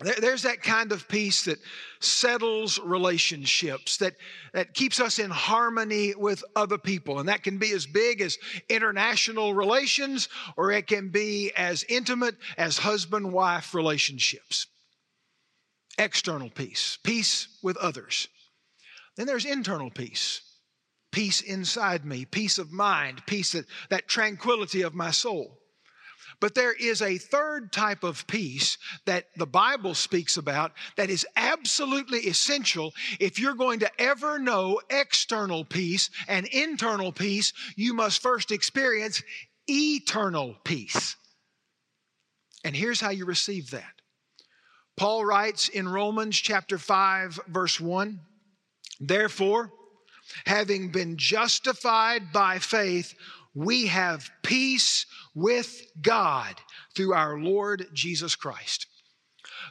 There's 0.00 0.42
that 0.42 0.62
kind 0.62 0.92
of 0.92 1.08
peace 1.08 1.44
that 1.44 1.58
settles 2.00 2.78
relationships, 2.78 3.96
that, 3.98 4.14
that 4.52 4.74
keeps 4.74 5.00
us 5.00 5.18
in 5.18 5.30
harmony 5.30 6.14
with 6.14 6.44
other 6.54 6.76
people. 6.76 7.18
And 7.18 7.30
that 7.30 7.42
can 7.42 7.56
be 7.56 7.72
as 7.72 7.86
big 7.86 8.20
as 8.20 8.36
international 8.68 9.54
relations, 9.54 10.28
or 10.58 10.70
it 10.70 10.86
can 10.86 11.08
be 11.08 11.50
as 11.56 11.82
intimate 11.88 12.36
as 12.58 12.76
husband 12.76 13.32
wife 13.32 13.74
relationships. 13.74 14.66
External 15.96 16.50
peace, 16.50 16.98
peace 17.02 17.48
with 17.62 17.78
others. 17.78 18.28
Then 19.16 19.26
there's 19.26 19.46
internal 19.46 19.90
peace 19.90 20.42
peace 21.16 21.40
inside 21.40 22.04
me, 22.04 22.26
peace 22.26 22.58
of 22.58 22.70
mind, 22.70 23.22
peace 23.24 23.52
that, 23.52 23.64
that 23.88 24.06
tranquility 24.06 24.82
of 24.82 24.94
my 24.94 25.10
soul. 25.10 25.58
But 26.40 26.54
there 26.54 26.72
is 26.72 27.00
a 27.00 27.18
third 27.18 27.72
type 27.72 28.04
of 28.04 28.26
peace 28.26 28.76
that 29.06 29.26
the 29.36 29.46
Bible 29.46 29.94
speaks 29.94 30.36
about 30.36 30.72
that 30.96 31.10
is 31.10 31.26
absolutely 31.36 32.20
essential. 32.20 32.92
If 33.18 33.38
you're 33.38 33.54
going 33.54 33.80
to 33.80 34.00
ever 34.00 34.38
know 34.38 34.80
external 34.90 35.64
peace 35.64 36.10
and 36.28 36.46
internal 36.46 37.12
peace, 37.12 37.52
you 37.74 37.94
must 37.94 38.22
first 38.22 38.50
experience 38.52 39.22
eternal 39.66 40.56
peace. 40.64 41.16
And 42.64 42.76
here's 42.76 43.00
how 43.00 43.10
you 43.10 43.24
receive 43.24 43.70
that. 43.70 43.92
Paul 44.96 45.24
writes 45.24 45.68
in 45.68 45.88
Romans 45.88 46.36
chapter 46.36 46.78
5, 46.78 47.40
verse 47.48 47.80
1 47.80 48.20
Therefore, 48.98 49.70
having 50.46 50.90
been 50.90 51.16
justified 51.16 52.32
by 52.32 52.58
faith, 52.58 53.14
we 53.54 53.86
have 53.86 54.30
peace 54.42 55.06
with 55.36 55.82
God 56.00 56.56
through 56.96 57.12
our 57.12 57.38
Lord 57.38 57.86
Jesus 57.92 58.34
Christ. 58.34 58.86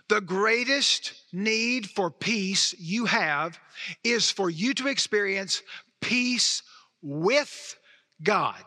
The 0.07 0.22
greatest 0.22 1.13
need 1.34 1.89
for 1.89 2.12
peace 2.12 2.74
you 2.79 3.05
have 3.05 3.60
is 4.03 4.29
for 4.31 4.50
you 4.50 4.74
to 4.75 4.88
experience 4.88 5.63
peace 6.01 6.62
with 7.01 7.77
God. 8.22 8.63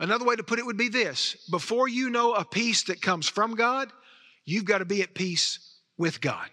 Another 0.00 0.24
way 0.24 0.36
to 0.36 0.42
put 0.42 0.58
it 0.58 0.66
would 0.66 0.76
be 0.76 0.88
this 0.88 1.36
before 1.50 1.88
you 1.88 2.10
know 2.10 2.34
a 2.34 2.44
peace 2.44 2.82
that 2.84 3.00
comes 3.00 3.28
from 3.28 3.54
God, 3.54 3.90
you've 4.44 4.64
got 4.64 4.78
to 4.78 4.84
be 4.84 5.02
at 5.02 5.14
peace 5.14 5.78
with 5.96 6.20
God. 6.20 6.48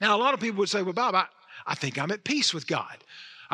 Now, 0.00 0.16
a 0.16 0.20
lot 0.20 0.34
of 0.34 0.40
people 0.40 0.58
would 0.58 0.68
say, 0.68 0.82
Well, 0.82 0.92
Bob, 0.92 1.14
I, 1.14 1.26
I 1.64 1.76
think 1.76 1.96
I'm 1.96 2.10
at 2.10 2.24
peace 2.24 2.52
with 2.52 2.66
God. 2.66 2.98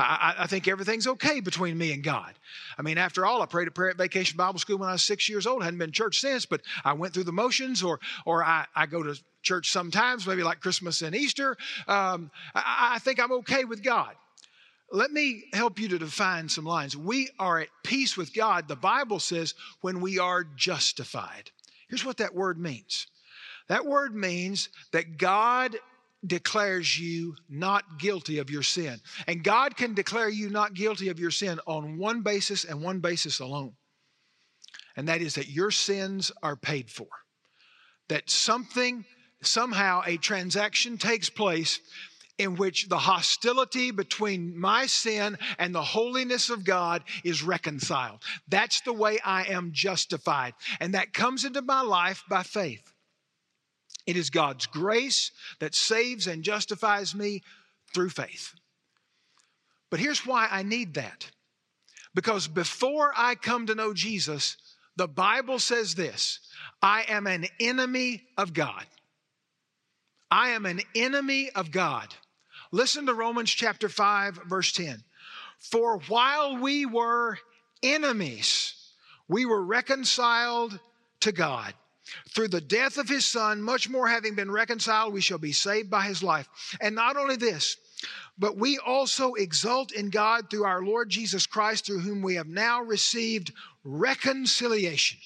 I, 0.01 0.35
I, 0.41 0.47
think 0.47 0.69
everything's 0.69 1.09
okay 1.09 1.41
between 1.41 1.77
me 1.77 1.93
and 1.93 2.05
God. 2.05 2.33
I 2.79 2.83
mean, 2.83 2.99
after 2.99 3.27
all, 3.27 3.43
I 3.43 3.47
prayed 3.47 3.67
a 3.67 3.73
prayer 3.73 3.91
at 3.91 3.97
Vacation 3.97 4.37
Bible 4.37 4.61
School 4.61 4.79
when 4.79 4.89
I 4.89 4.93
was 4.93 5.03
six 5.03 5.29
years 5.29 5.47
old. 5.47 5.61
I 5.63 5.65
hadn't 5.65 5.81
been 5.81 5.89
to 5.89 5.93
church 5.93 6.21
since, 6.21 6.47
but 6.47 6.61
I 6.85 6.93
went 6.93 7.15
through 7.15 7.25
the 7.25 7.33
motions, 7.33 7.83
or 7.83 7.99
or 8.25 8.45
I, 8.45 8.67
I 8.77 8.87
go 8.87 9.03
to 9.03 9.21
church 9.43 9.73
sometimes, 9.73 10.27
maybe 10.27 10.45
like 10.45 10.61
Christmas 10.61 11.03
and 11.03 11.17
Easter. 11.17 11.57
Um, 11.89 12.31
I, 12.55 12.93
I 12.95 12.99
think 13.01 13.21
I'm 13.21 13.33
okay 13.33 13.65
with 13.65 13.83
God. 13.83 14.15
Let 14.93 15.11
me 15.11 15.45
help 15.53 15.79
you 15.81 15.89
to 15.89 15.99
define 15.99 16.49
some 16.49 16.65
lines. 16.65 16.97
We 16.97 17.29
are 17.39 17.59
at 17.61 17.69
peace 17.83 18.17
with 18.17 18.33
God. 18.33 18.69
The 18.69 18.77
Bible 18.77 19.21
says 19.21 19.55
when 19.81 20.01
we 20.01 20.19
are 20.19 20.45
justified. 20.45 21.51
Here's 21.89 22.05
what 22.05 22.19
that 22.19 22.35
word 22.35 22.59
means. 22.59 23.07
That 23.69 23.85
word 23.85 24.15
means 24.15 24.71
that 24.93 25.19
God 25.19 25.77
declares 26.27 26.99
you 26.99 27.37
not 27.49 27.99
guilty 27.99 28.39
of 28.39 28.51
your 28.51 28.63
sin. 28.63 28.99
And 29.27 29.45
God 29.45 29.77
can 29.77 29.95
declare 29.95 30.29
you 30.29 30.51
not 30.51 30.75
guilty 30.75 31.09
of 31.09 31.19
your 31.19 31.31
sin 31.31 31.61
on 31.67 31.99
one 31.99 32.23
basis 32.23 32.65
and 32.65 32.83
one 32.83 33.01
basis 33.01 33.41
alone. 33.41 33.75
And 34.97 35.09
that 35.09 35.23
is 35.23 35.35
that 35.35 35.49
your 35.49 35.71
sins 35.71 36.33
are 36.43 36.57
paid 36.57 36.91
for. 36.91 37.07
That 38.09 38.29
something, 38.31 39.05
somehow, 39.43 40.03
a 40.05 40.17
transaction 40.17 40.99
takes 40.99 41.31
place 41.31 41.79
in 42.39 42.57
which 42.57 42.89
the 42.89 42.99
hostility 42.99 43.91
between 43.91 44.59
my 44.59 44.87
sin 44.87 45.37
and 45.59 45.75
the 45.75 45.83
holiness 45.83 46.51
of 46.51 46.65
God 46.65 47.03
is 47.25 47.43
reconciled. 47.43 48.23
That's 48.49 48.81
the 48.81 48.93
way 48.93 49.19
I 49.25 49.45
am 49.45 49.71
justified. 49.73 50.55
And 50.81 50.95
that 50.95 51.13
comes 51.13 51.45
into 51.45 51.63
my 51.63 51.83
life 51.83 52.23
by 52.29 52.45
faith. 52.45 52.93
It 54.09 54.17
is 54.17 54.31
God's 54.31 54.65
grace 54.65 55.33
that 55.59 55.75
saves 55.75 56.27
and 56.27 56.43
justifies 56.43 57.15
me 57.15 57.43
through 57.93 58.09
faith. 58.09 58.55
But 59.91 60.01
here's 60.01 60.25
why 60.25 60.49
I 60.51 60.63
need 60.63 60.95
that. 60.95 61.31
Because 62.15 62.49
before 62.49 63.13
I 63.15 63.35
come 63.35 63.67
to 63.67 63.75
know 63.75 63.93
Jesus, 63.93 64.57
the 64.97 65.07
Bible 65.07 65.59
says 65.59 65.95
this 65.95 66.41
I 66.81 67.05
am 67.07 67.27
an 67.27 67.49
enemy 67.61 68.23
of 68.39 68.55
God. 68.55 68.87
I 70.31 70.51
am 70.51 70.65
an 70.65 70.81
enemy 70.95 71.51
of 71.51 71.71
God. 71.71 72.09
Listen 72.73 73.05
to 73.07 73.15
Romans 73.15 73.51
chapter 73.51 73.91
5, 73.91 74.41
verse 74.47 74.73
10. 74.73 75.05
For 75.59 75.99
while 76.09 76.57
we 76.57 76.87
were 76.87 77.37
enemies, 77.83 78.73
we 79.29 79.45
were 79.45 79.63
reconciled 79.63 80.81
to 81.21 81.31
God. 81.31 81.75
Through 82.31 82.49
the 82.49 82.61
death 82.61 82.99
of 82.99 83.09
his 83.09 83.27
son, 83.27 83.63
much 83.63 83.89
more 83.89 84.09
having 84.09 84.35
been 84.35 84.51
reconciled, 84.51 85.13
we 85.13 85.21
shall 85.21 85.39
be 85.39 85.53
saved 85.53 85.91
by 85.91 86.03
his 86.03 86.23
life. 86.23 86.49
And 86.81 86.95
not 86.95 87.17
only 87.17 87.37
this, 87.37 87.77
but 88.39 88.57
we 88.57 88.79
also 88.79 89.35
exult 89.35 89.93
in 89.93 90.11
God 90.11 90.49
through 90.49 90.65
our 90.65 90.83
Lord 90.83 91.11
Jesus 91.11 91.47
Christ, 91.47 91.87
through 91.87 92.01
whom 92.01 92.23
we 92.23 92.37
have 92.37 92.47
now 92.47 92.83
received 92.83 93.53
reconciliation. 93.85 95.19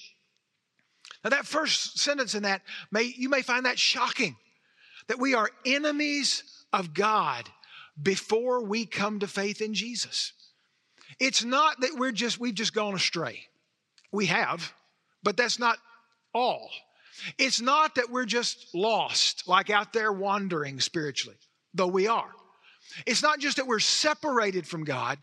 Now, 1.23 1.29
that 1.29 1.45
first 1.45 1.99
sentence 1.99 2.35
in 2.35 2.43
that, 2.43 2.61
may, 2.91 3.13
you 3.15 3.29
may 3.29 3.41
find 3.41 3.65
that 3.65 3.79
shocking 3.79 4.35
that 5.07 5.19
we 5.19 5.35
are 5.35 5.49
enemies 5.65 6.43
of 6.71 6.93
God 6.93 7.49
before 8.01 8.63
we 8.63 8.85
come 8.85 9.19
to 9.19 9.27
faith 9.27 9.61
in 9.61 9.73
Jesus. 9.73 10.33
It's 11.19 11.43
not 11.43 11.79
that 11.81 11.95
we're 11.97 12.11
just, 12.11 12.39
we've 12.39 12.55
just 12.55 12.73
gone 12.73 12.95
astray. 12.95 13.41
We 14.11 14.25
have, 14.27 14.73
but 15.21 15.37
that's 15.37 15.59
not 15.59 15.77
all. 16.33 16.69
It's 17.37 17.61
not 17.61 17.95
that 17.95 18.09
we're 18.09 18.25
just 18.25 18.73
lost, 18.73 19.47
like 19.47 19.69
out 19.69 19.93
there 19.93 20.11
wandering 20.11 20.79
spiritually, 20.79 21.37
though 21.73 21.87
we 21.87 22.07
are. 22.07 22.29
It's 23.05 23.23
not 23.23 23.39
just 23.39 23.57
that 23.57 23.67
we're 23.67 23.79
separated 23.79 24.67
from 24.67 24.83
God, 24.83 25.19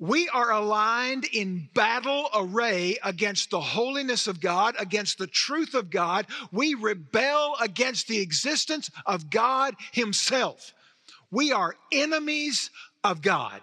we 0.00 0.30
are 0.30 0.50
aligned 0.50 1.26
in 1.26 1.68
battle 1.74 2.30
array 2.34 2.96
against 3.04 3.50
the 3.50 3.60
holiness 3.60 4.28
of 4.28 4.40
God, 4.40 4.74
against 4.78 5.18
the 5.18 5.26
truth 5.26 5.74
of 5.74 5.90
God. 5.90 6.26
We 6.50 6.72
rebel 6.74 7.54
against 7.60 8.08
the 8.08 8.20
existence 8.20 8.90
of 9.04 9.28
God 9.28 9.74
Himself. 9.92 10.72
We 11.30 11.52
are 11.52 11.76
enemies 11.92 12.70
of 13.04 13.20
God. 13.20 13.60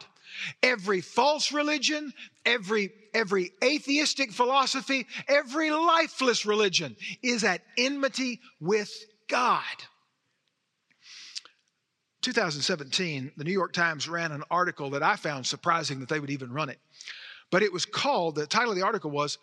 Every 0.63 1.01
false 1.01 1.51
religion, 1.51 2.13
every, 2.45 2.91
every 3.13 3.51
atheistic 3.63 4.31
philosophy, 4.31 5.05
every 5.27 5.71
lifeless 5.71 6.45
religion 6.45 6.95
is 7.21 7.43
at 7.43 7.61
enmity 7.77 8.39
with 8.59 8.91
God. 9.27 9.63
2017, 12.21 13.31
the 13.37 13.43
New 13.43 13.51
York 13.51 13.71
Times 13.71 14.09
ran 14.09 14.31
an 14.31 14.43
article 14.51 14.89
that 14.91 15.03
I 15.03 15.15
found 15.15 15.45
surprising 15.45 15.99
that 16.01 16.09
they 16.09 16.19
would 16.19 16.29
even 16.29 16.51
run 16.51 16.69
it. 16.69 16.79
But 17.51 17.63
it 17.63 17.71
was 17.71 17.85
called, 17.85 18.35
the 18.35 18.45
title 18.45 18.71
of 18.71 18.77
the 18.77 18.85
article 18.85 19.11
was 19.11 19.37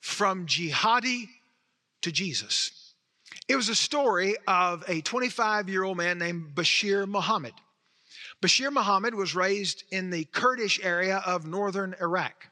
From 0.00 0.46
Jihadi 0.46 1.28
to 2.02 2.10
Jesus. 2.10 2.94
It 3.46 3.56
was 3.56 3.68
a 3.68 3.74
story 3.74 4.36
of 4.46 4.84
a 4.88 5.00
25 5.02 5.68
year 5.68 5.82
old 5.82 5.96
man 5.96 6.18
named 6.18 6.54
Bashir 6.54 7.06
Muhammad. 7.06 7.52
Bashir 8.42 8.72
Muhammad 8.72 9.14
was 9.14 9.34
raised 9.34 9.84
in 9.90 10.10
the 10.10 10.24
Kurdish 10.24 10.80
area 10.82 11.22
of 11.26 11.46
northern 11.46 11.94
Iraq. 12.00 12.46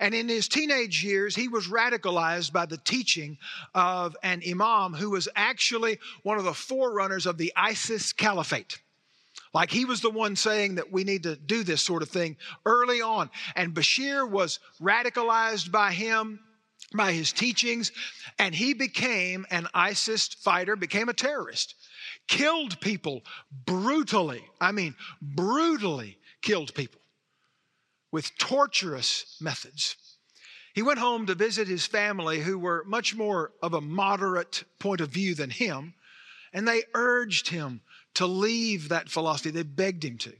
And 0.00 0.14
in 0.14 0.28
his 0.28 0.48
teenage 0.48 1.04
years, 1.04 1.36
he 1.36 1.48
was 1.48 1.68
radicalized 1.68 2.52
by 2.52 2.66
the 2.66 2.78
teaching 2.78 3.38
of 3.74 4.16
an 4.22 4.42
imam 4.48 4.94
who 4.94 5.10
was 5.10 5.28
actually 5.36 5.98
one 6.22 6.38
of 6.38 6.44
the 6.44 6.54
forerunners 6.54 7.26
of 7.26 7.38
the 7.38 7.52
ISIS 7.56 8.12
caliphate. 8.12 8.78
Like 9.54 9.70
he 9.70 9.84
was 9.84 10.00
the 10.00 10.10
one 10.10 10.34
saying 10.34 10.76
that 10.76 10.90
we 10.90 11.04
need 11.04 11.24
to 11.24 11.36
do 11.36 11.62
this 11.62 11.82
sort 11.82 12.02
of 12.02 12.08
thing 12.08 12.36
early 12.64 13.02
on. 13.02 13.30
And 13.54 13.74
Bashir 13.74 14.28
was 14.28 14.60
radicalized 14.80 15.70
by 15.70 15.92
him, 15.92 16.40
by 16.94 17.12
his 17.12 17.32
teachings, 17.32 17.92
and 18.38 18.54
he 18.54 18.72
became 18.72 19.46
an 19.50 19.68
ISIS 19.74 20.28
fighter, 20.28 20.74
became 20.74 21.08
a 21.08 21.14
terrorist, 21.14 21.74
killed 22.28 22.80
people 22.80 23.22
brutally. 23.66 24.44
I 24.60 24.72
mean, 24.72 24.94
brutally 25.20 26.18
killed 26.42 26.74
people 26.74 27.00
with 28.10 28.36
torturous 28.38 29.36
methods. 29.40 29.96
He 30.74 30.82
went 30.82 30.98
home 30.98 31.26
to 31.26 31.34
visit 31.34 31.68
his 31.68 31.86
family, 31.86 32.40
who 32.40 32.58
were 32.58 32.84
much 32.86 33.14
more 33.14 33.52
of 33.62 33.74
a 33.74 33.80
moderate 33.80 34.64
point 34.78 35.00
of 35.00 35.10
view 35.10 35.34
than 35.34 35.50
him, 35.50 35.94
and 36.52 36.66
they 36.66 36.84
urged 36.94 37.48
him 37.48 37.82
to 38.14 38.26
leave 38.26 38.88
that 38.88 39.10
philosophy. 39.10 39.50
They 39.50 39.62
begged 39.62 40.04
him 40.04 40.18
to. 40.18 40.32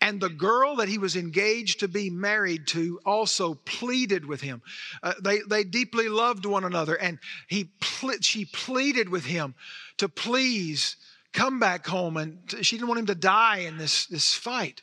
And 0.00 0.20
the 0.20 0.28
girl 0.28 0.76
that 0.76 0.88
he 0.88 0.98
was 0.98 1.16
engaged 1.16 1.80
to 1.80 1.88
be 1.88 2.10
married 2.10 2.66
to 2.68 3.00
also 3.04 3.54
pleaded 3.54 4.26
with 4.26 4.40
him. 4.40 4.62
Uh, 5.02 5.14
they, 5.22 5.40
they 5.48 5.64
deeply 5.64 6.08
loved 6.08 6.44
one 6.44 6.64
another, 6.64 6.94
and 6.94 7.18
he 7.48 7.70
ple- 7.80 8.20
she 8.20 8.44
pleaded 8.44 9.08
with 9.08 9.24
him 9.24 9.54
to 9.98 10.08
please 10.08 10.96
come 11.32 11.58
back 11.60 11.86
home. 11.86 12.16
And 12.16 12.38
she 12.62 12.76
didn't 12.76 12.88
want 12.88 13.00
him 13.00 13.06
to 13.06 13.14
die 13.14 13.58
in 13.58 13.78
this, 13.78 14.06
this 14.06 14.34
fight. 14.34 14.82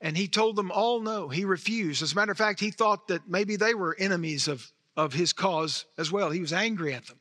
And 0.00 0.16
he 0.16 0.28
told 0.28 0.56
them 0.56 0.70
all 0.70 1.00
no. 1.00 1.28
He 1.28 1.44
refused. 1.44 2.02
As 2.02 2.12
a 2.12 2.14
matter 2.14 2.32
of 2.32 2.38
fact, 2.38 2.60
he 2.60 2.70
thought 2.70 3.08
that 3.08 3.28
maybe 3.28 3.56
they 3.56 3.74
were 3.74 3.96
enemies 3.98 4.46
of, 4.46 4.70
of 4.96 5.12
his 5.12 5.32
cause 5.32 5.86
as 5.98 6.12
well. 6.12 6.30
He 6.30 6.40
was 6.40 6.52
angry 6.52 6.94
at 6.94 7.06
them. 7.06 7.18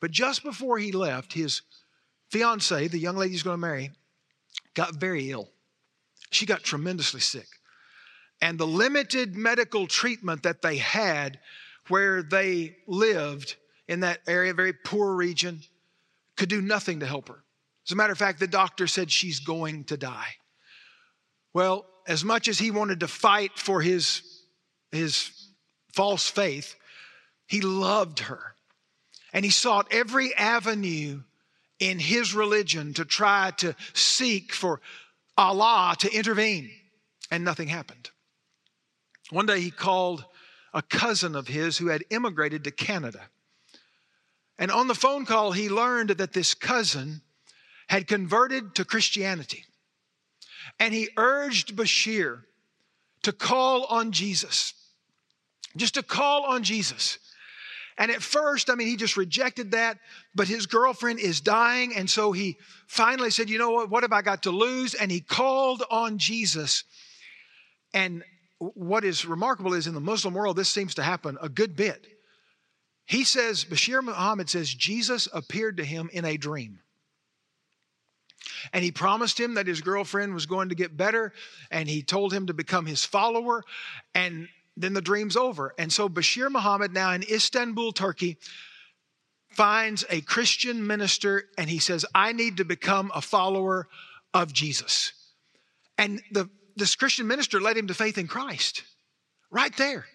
But 0.00 0.10
just 0.10 0.42
before 0.42 0.78
he 0.78 0.92
left, 0.92 1.32
his 1.32 1.62
fiancee, 2.30 2.88
the 2.88 2.98
young 2.98 3.16
lady 3.16 3.32
he's 3.32 3.44
going 3.44 3.54
to 3.54 3.60
marry, 3.60 3.92
got 4.74 4.96
very 4.96 5.30
ill. 5.30 5.50
She 6.34 6.46
got 6.46 6.62
tremendously 6.62 7.20
sick. 7.20 7.46
And 8.40 8.58
the 8.58 8.66
limited 8.66 9.36
medical 9.36 9.86
treatment 9.86 10.42
that 10.42 10.62
they 10.62 10.76
had 10.76 11.38
where 11.88 12.22
they 12.22 12.76
lived 12.86 13.56
in 13.86 14.00
that 14.00 14.20
area, 14.26 14.52
very 14.54 14.72
poor 14.72 15.14
region, 15.14 15.60
could 16.36 16.48
do 16.48 16.60
nothing 16.60 17.00
to 17.00 17.06
help 17.06 17.28
her. 17.28 17.42
As 17.86 17.92
a 17.92 17.96
matter 17.96 18.12
of 18.12 18.18
fact, 18.18 18.40
the 18.40 18.46
doctor 18.48 18.86
said 18.86 19.10
she's 19.10 19.40
going 19.40 19.84
to 19.84 19.96
die. 19.96 20.34
Well, 21.52 21.86
as 22.06 22.24
much 22.24 22.48
as 22.48 22.58
he 22.58 22.70
wanted 22.70 23.00
to 23.00 23.08
fight 23.08 23.58
for 23.58 23.80
his, 23.80 24.22
his 24.90 25.30
false 25.92 26.28
faith, 26.28 26.74
he 27.46 27.60
loved 27.60 28.20
her. 28.20 28.54
And 29.32 29.44
he 29.44 29.50
sought 29.50 29.92
every 29.92 30.34
avenue 30.34 31.22
in 31.78 31.98
his 31.98 32.34
religion 32.34 32.94
to 32.94 33.04
try 33.04 33.52
to 33.58 33.76
seek 33.92 34.52
for 34.52 34.80
Allah 35.36 35.96
to 35.98 36.12
intervene, 36.12 36.70
and 37.30 37.44
nothing 37.44 37.68
happened. 37.68 38.10
One 39.30 39.46
day 39.46 39.60
he 39.60 39.70
called 39.70 40.24
a 40.72 40.82
cousin 40.82 41.34
of 41.34 41.48
his 41.48 41.78
who 41.78 41.88
had 41.88 42.04
immigrated 42.10 42.64
to 42.64 42.70
Canada. 42.70 43.20
And 44.58 44.70
on 44.70 44.88
the 44.88 44.94
phone 44.94 45.24
call, 45.24 45.52
he 45.52 45.68
learned 45.68 46.10
that 46.10 46.32
this 46.32 46.54
cousin 46.54 47.22
had 47.88 48.06
converted 48.06 48.74
to 48.76 48.84
Christianity. 48.84 49.64
And 50.78 50.94
he 50.94 51.10
urged 51.16 51.76
Bashir 51.76 52.42
to 53.22 53.32
call 53.32 53.84
on 53.84 54.12
Jesus, 54.12 54.74
just 55.76 55.94
to 55.94 56.02
call 56.02 56.44
on 56.44 56.62
Jesus. 56.62 57.18
And 57.96 58.10
at 58.10 58.22
first, 58.22 58.70
I 58.70 58.74
mean, 58.74 58.88
he 58.88 58.96
just 58.96 59.16
rejected 59.16 59.70
that, 59.70 59.98
but 60.34 60.48
his 60.48 60.66
girlfriend 60.66 61.20
is 61.20 61.40
dying. 61.40 61.94
And 61.94 62.10
so 62.10 62.32
he 62.32 62.56
finally 62.88 63.30
said, 63.30 63.48
You 63.48 63.58
know 63.58 63.70
what? 63.70 63.90
What 63.90 64.02
have 64.02 64.12
I 64.12 64.22
got 64.22 64.42
to 64.44 64.50
lose? 64.50 64.94
And 64.94 65.10
he 65.10 65.20
called 65.20 65.82
on 65.90 66.18
Jesus. 66.18 66.84
And 67.92 68.24
what 68.58 69.04
is 69.04 69.24
remarkable 69.24 69.74
is 69.74 69.86
in 69.86 69.94
the 69.94 70.00
Muslim 70.00 70.34
world, 70.34 70.56
this 70.56 70.68
seems 70.68 70.94
to 70.96 71.02
happen 71.02 71.38
a 71.40 71.48
good 71.48 71.76
bit. 71.76 72.06
He 73.06 73.22
says, 73.24 73.64
Bashir 73.64 74.02
Muhammad 74.02 74.48
says, 74.48 74.72
Jesus 74.72 75.28
appeared 75.32 75.76
to 75.76 75.84
him 75.84 76.08
in 76.12 76.24
a 76.24 76.36
dream. 76.36 76.80
And 78.72 78.82
he 78.82 78.90
promised 78.90 79.38
him 79.38 79.54
that 79.54 79.66
his 79.66 79.80
girlfriend 79.80 80.34
was 80.34 80.46
going 80.46 80.70
to 80.70 80.74
get 80.74 80.96
better, 80.96 81.32
and 81.70 81.88
he 81.88 82.02
told 82.02 82.32
him 82.32 82.46
to 82.46 82.54
become 82.54 82.86
his 82.86 83.04
follower. 83.04 83.62
And 84.14 84.48
then 84.76 84.92
the 84.92 85.00
dream's 85.00 85.36
over. 85.36 85.74
And 85.78 85.92
so 85.92 86.08
Bashir 86.08 86.50
Muhammad, 86.50 86.92
now 86.92 87.12
in 87.12 87.22
Istanbul, 87.22 87.92
Turkey, 87.92 88.38
finds 89.50 90.04
a 90.10 90.20
Christian 90.20 90.86
minister 90.86 91.44
and 91.56 91.70
he 91.70 91.78
says, 91.78 92.04
I 92.14 92.32
need 92.32 92.56
to 92.56 92.64
become 92.64 93.12
a 93.14 93.20
follower 93.20 93.86
of 94.32 94.52
Jesus. 94.52 95.12
And 95.96 96.20
the, 96.32 96.50
this 96.76 96.96
Christian 96.96 97.26
minister 97.26 97.60
led 97.60 97.76
him 97.76 97.86
to 97.86 97.94
faith 97.94 98.18
in 98.18 98.26
Christ 98.26 98.82
right 99.50 99.74
there. 99.76 100.06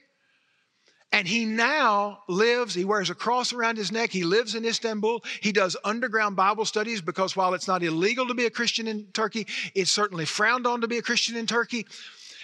And 1.12 1.28
he 1.28 1.46
now 1.46 2.20
lives, 2.28 2.76
he 2.76 2.86
wears 2.86 3.10
a 3.10 3.16
cross 3.16 3.52
around 3.52 3.78
his 3.78 3.92
neck. 3.92 4.12
He 4.12 4.24
lives 4.24 4.54
in 4.54 4.64
Istanbul. 4.64 5.24
He 5.42 5.52
does 5.52 5.76
underground 5.84 6.36
Bible 6.36 6.66
studies 6.66 7.02
because 7.02 7.36
while 7.36 7.56
it's 7.56 7.68
not 7.68 7.82
illegal 7.82 8.28
to 8.28 8.36
be 8.36 8.46
a 8.46 8.52
Christian 8.52 8.88
in 8.88 9.06
Turkey, 9.14 9.48
it's 9.74 9.90
certainly 9.90 10.26
frowned 10.26 10.68
on 10.68 10.82
to 10.82 10.88
be 10.88 11.00
a 11.00 11.02
Christian 11.02 11.36
in 11.36 11.48
Turkey. 11.48 11.88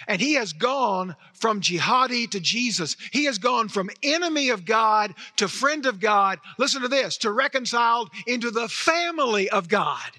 And 0.08 0.20
he 0.20 0.34
has 0.34 0.52
gone 0.52 1.16
from 1.34 1.60
jihadi 1.60 2.30
to 2.30 2.40
Jesus. 2.40 2.96
He 3.12 3.24
has 3.24 3.38
gone 3.38 3.68
from 3.68 3.90
enemy 4.02 4.50
of 4.50 4.64
God 4.64 5.14
to 5.36 5.48
friend 5.48 5.86
of 5.86 6.00
God. 6.00 6.38
Listen 6.58 6.82
to 6.82 6.88
this 6.88 7.16
to 7.18 7.32
reconciled 7.32 8.10
into 8.26 8.50
the 8.50 8.68
family 8.68 9.50
of 9.50 9.68
God. 9.68 10.10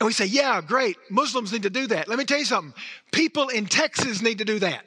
And 0.00 0.06
we 0.06 0.14
say, 0.14 0.24
yeah, 0.24 0.62
great. 0.62 0.96
Muslims 1.10 1.52
need 1.52 1.64
to 1.64 1.70
do 1.70 1.86
that. 1.88 2.08
Let 2.08 2.18
me 2.18 2.24
tell 2.24 2.38
you 2.38 2.46
something. 2.46 2.72
People 3.12 3.48
in 3.48 3.66
Texas 3.66 4.22
need 4.22 4.38
to 4.38 4.46
do 4.46 4.58
that. 4.60 4.86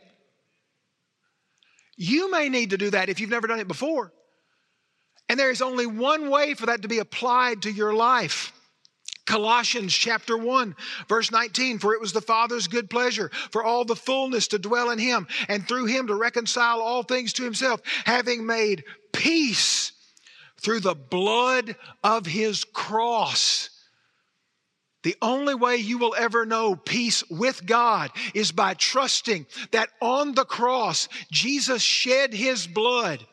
You 1.95 2.31
may 2.31 2.49
need 2.49 2.71
to 2.71 2.77
do 2.77 2.89
that 2.89 3.09
if 3.09 3.19
you've 3.19 3.29
never 3.29 3.45
done 3.45 3.59
it 3.59 3.67
before. 3.67 4.11
And 5.29 5.39
there 5.39 5.51
is 5.51 5.61
only 5.61 5.85
one 5.85 6.31
way 6.31 6.55
for 6.55 6.65
that 6.65 6.81
to 6.81 6.87
be 6.87 6.97
applied 6.97 7.61
to 7.63 7.71
your 7.71 7.93
life. 7.93 8.51
Colossians 9.25 9.93
chapter 9.93 10.37
1, 10.37 10.75
verse 11.07 11.31
19, 11.31 11.79
for 11.79 11.93
it 11.93 12.01
was 12.01 12.11
the 12.11 12.21
Father's 12.21 12.67
good 12.67 12.89
pleasure 12.89 13.31
for 13.51 13.63
all 13.63 13.85
the 13.85 13.95
fullness 13.95 14.47
to 14.49 14.59
dwell 14.59 14.89
in 14.89 14.99
him, 14.99 15.27
and 15.47 15.67
through 15.67 15.85
him 15.85 16.07
to 16.07 16.15
reconcile 16.15 16.81
all 16.81 17.03
things 17.03 17.33
to 17.33 17.43
himself, 17.43 17.81
having 18.05 18.45
made 18.45 18.83
peace 19.13 19.93
through 20.59 20.81
the 20.81 20.95
blood 20.95 21.75
of 22.03 22.25
his 22.25 22.63
cross. 22.63 23.69
The 25.03 25.15
only 25.21 25.53
way 25.53 25.77
you 25.77 25.97
will 25.97 26.15
ever 26.17 26.45
know 26.45 26.75
peace 26.75 27.23
with 27.29 27.65
God 27.65 28.11
is 28.33 28.51
by 28.51 28.73
trusting 28.73 29.45
that 29.71 29.89
on 30.01 30.33
the 30.33 30.45
cross, 30.45 31.09
Jesus 31.31 31.81
shed 31.81 32.33
his 32.33 32.67
blood. 32.67 33.25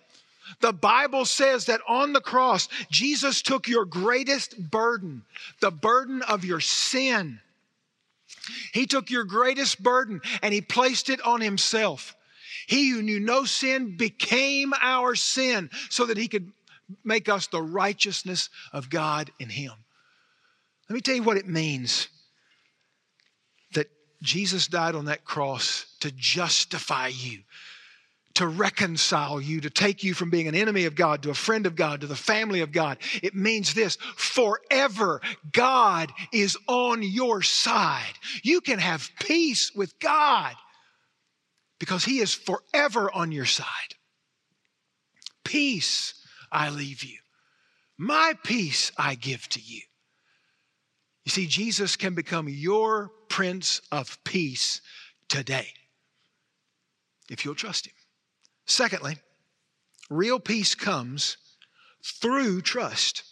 The 0.60 0.72
Bible 0.72 1.24
says 1.24 1.66
that 1.66 1.80
on 1.88 2.12
the 2.12 2.20
cross, 2.20 2.68
Jesus 2.90 3.42
took 3.42 3.68
your 3.68 3.84
greatest 3.84 4.70
burden, 4.70 5.22
the 5.60 5.70
burden 5.70 6.22
of 6.22 6.44
your 6.44 6.60
sin. 6.60 7.40
He 8.72 8.86
took 8.86 9.10
your 9.10 9.24
greatest 9.24 9.82
burden 9.82 10.20
and 10.42 10.52
he 10.52 10.60
placed 10.60 11.08
it 11.10 11.20
on 11.22 11.40
himself. 11.40 12.16
He 12.66 12.90
who 12.90 13.02
knew 13.02 13.20
no 13.20 13.44
sin 13.44 13.96
became 13.96 14.72
our 14.80 15.14
sin 15.14 15.70
so 15.88 16.06
that 16.06 16.16
he 16.16 16.28
could 16.28 16.52
make 17.04 17.28
us 17.28 17.46
the 17.46 17.62
righteousness 17.62 18.48
of 18.72 18.90
God 18.90 19.30
in 19.38 19.48
him. 19.48 19.72
Let 20.88 20.94
me 20.94 21.00
tell 21.00 21.14
you 21.14 21.22
what 21.22 21.36
it 21.36 21.46
means 21.48 22.08
that 23.74 23.88
Jesus 24.22 24.66
died 24.66 24.94
on 24.94 25.04
that 25.06 25.24
cross 25.24 25.86
to 26.00 26.10
justify 26.10 27.08
you, 27.08 27.40
to 28.40 28.46
reconcile 28.46 29.38
you, 29.38 29.60
to 29.60 29.68
take 29.68 30.02
you 30.02 30.14
from 30.14 30.30
being 30.30 30.48
an 30.48 30.54
enemy 30.54 30.86
of 30.86 30.94
God 30.94 31.22
to 31.22 31.30
a 31.30 31.34
friend 31.34 31.66
of 31.66 31.76
God, 31.76 32.00
to 32.00 32.06
the 32.06 32.16
family 32.16 32.62
of 32.62 32.72
God. 32.72 32.96
It 33.22 33.34
means 33.34 33.74
this 33.74 33.96
forever, 34.16 35.20
God 35.52 36.10
is 36.32 36.56
on 36.66 37.02
your 37.02 37.42
side. 37.42 38.14
You 38.42 38.62
can 38.62 38.78
have 38.78 39.10
peace 39.20 39.72
with 39.76 39.98
God 39.98 40.54
because 41.78 42.02
He 42.02 42.20
is 42.20 42.32
forever 42.32 43.12
on 43.12 43.30
your 43.30 43.44
side. 43.44 43.66
Peace 45.44 46.14
I 46.50 46.70
leave 46.70 47.04
you, 47.04 47.18
my 47.98 48.32
peace 48.42 48.90
I 48.96 49.16
give 49.16 49.46
to 49.50 49.60
you. 49.60 49.82
You 51.26 51.30
see, 51.30 51.46
Jesus 51.46 51.94
can 51.94 52.14
become 52.14 52.48
your 52.48 53.10
Prince 53.28 53.82
of 53.92 54.18
Peace 54.24 54.80
today 55.28 55.68
if 57.28 57.44
you'll 57.44 57.54
trust 57.54 57.86
Him. 57.86 57.92
Secondly, 58.70 59.18
real 60.08 60.38
peace 60.38 60.76
comes 60.76 61.38
through 62.04 62.62
trust. 62.62 63.24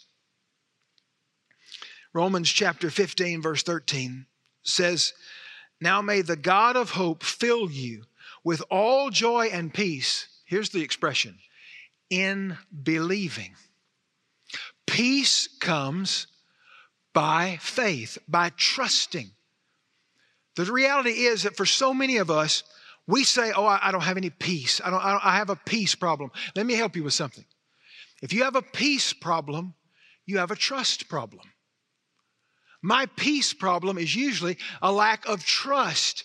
Romans 2.13 2.49
chapter 2.49 2.89
15, 2.89 3.41
verse 3.41 3.63
13 3.63 4.25
says, 4.63 5.13
Now 5.79 6.01
may 6.01 6.21
the 6.21 6.35
God 6.35 6.75
of 6.75 6.89
hope 6.91 7.23
fill 7.23 7.71
you 7.71 8.03
with 8.43 8.61
all 8.69 9.09
joy 9.09 9.45
and 9.45 9.73
peace. 9.73 10.27
Here's 10.43 10.71
the 10.71 10.81
expression 10.81 11.39
in 12.09 12.57
believing. 12.83 13.55
Peace 14.85 15.47
comes 15.61 16.27
by 17.13 17.59
faith, 17.61 18.17
by 18.27 18.51
trusting. 18.57 19.31
The 20.57 20.65
reality 20.65 21.11
is 21.11 21.43
that 21.43 21.55
for 21.55 21.65
so 21.65 21.93
many 21.93 22.17
of 22.17 22.29
us, 22.29 22.63
we 23.09 23.23
say, 23.23 23.51
Oh, 23.55 23.65
I, 23.65 23.91
don't 23.91 24.03
have 24.03 24.17
any 24.17 24.29
peace. 24.29 24.79
I, 24.83 24.91
don't, 24.91 25.03
I, 25.03 25.11
don't, 25.11 25.25
I 25.25 25.35
have 25.37 25.49
a 25.49 25.55
peace 25.55 25.95
problem. 25.95 26.31
Let 26.55 26.67
me 26.67 26.75
help 26.75 26.95
you 26.95 27.03
with 27.03 27.13
something. 27.13 27.43
If 28.21 28.33
you 28.33 28.43
have 28.43 28.55
a 28.55 28.61
peace 28.61 29.13
problem, 29.13 29.73
you 30.27 30.37
have 30.37 30.51
a 30.51 30.55
trust 30.55 31.09
problem. 31.09 31.41
My 32.83 33.07
peace 33.07 33.51
problem 33.51 33.97
is 33.97 34.15
usually 34.15 34.57
a 34.81 34.91
lack 34.91 35.27
of 35.27 35.43
trust 35.43 36.23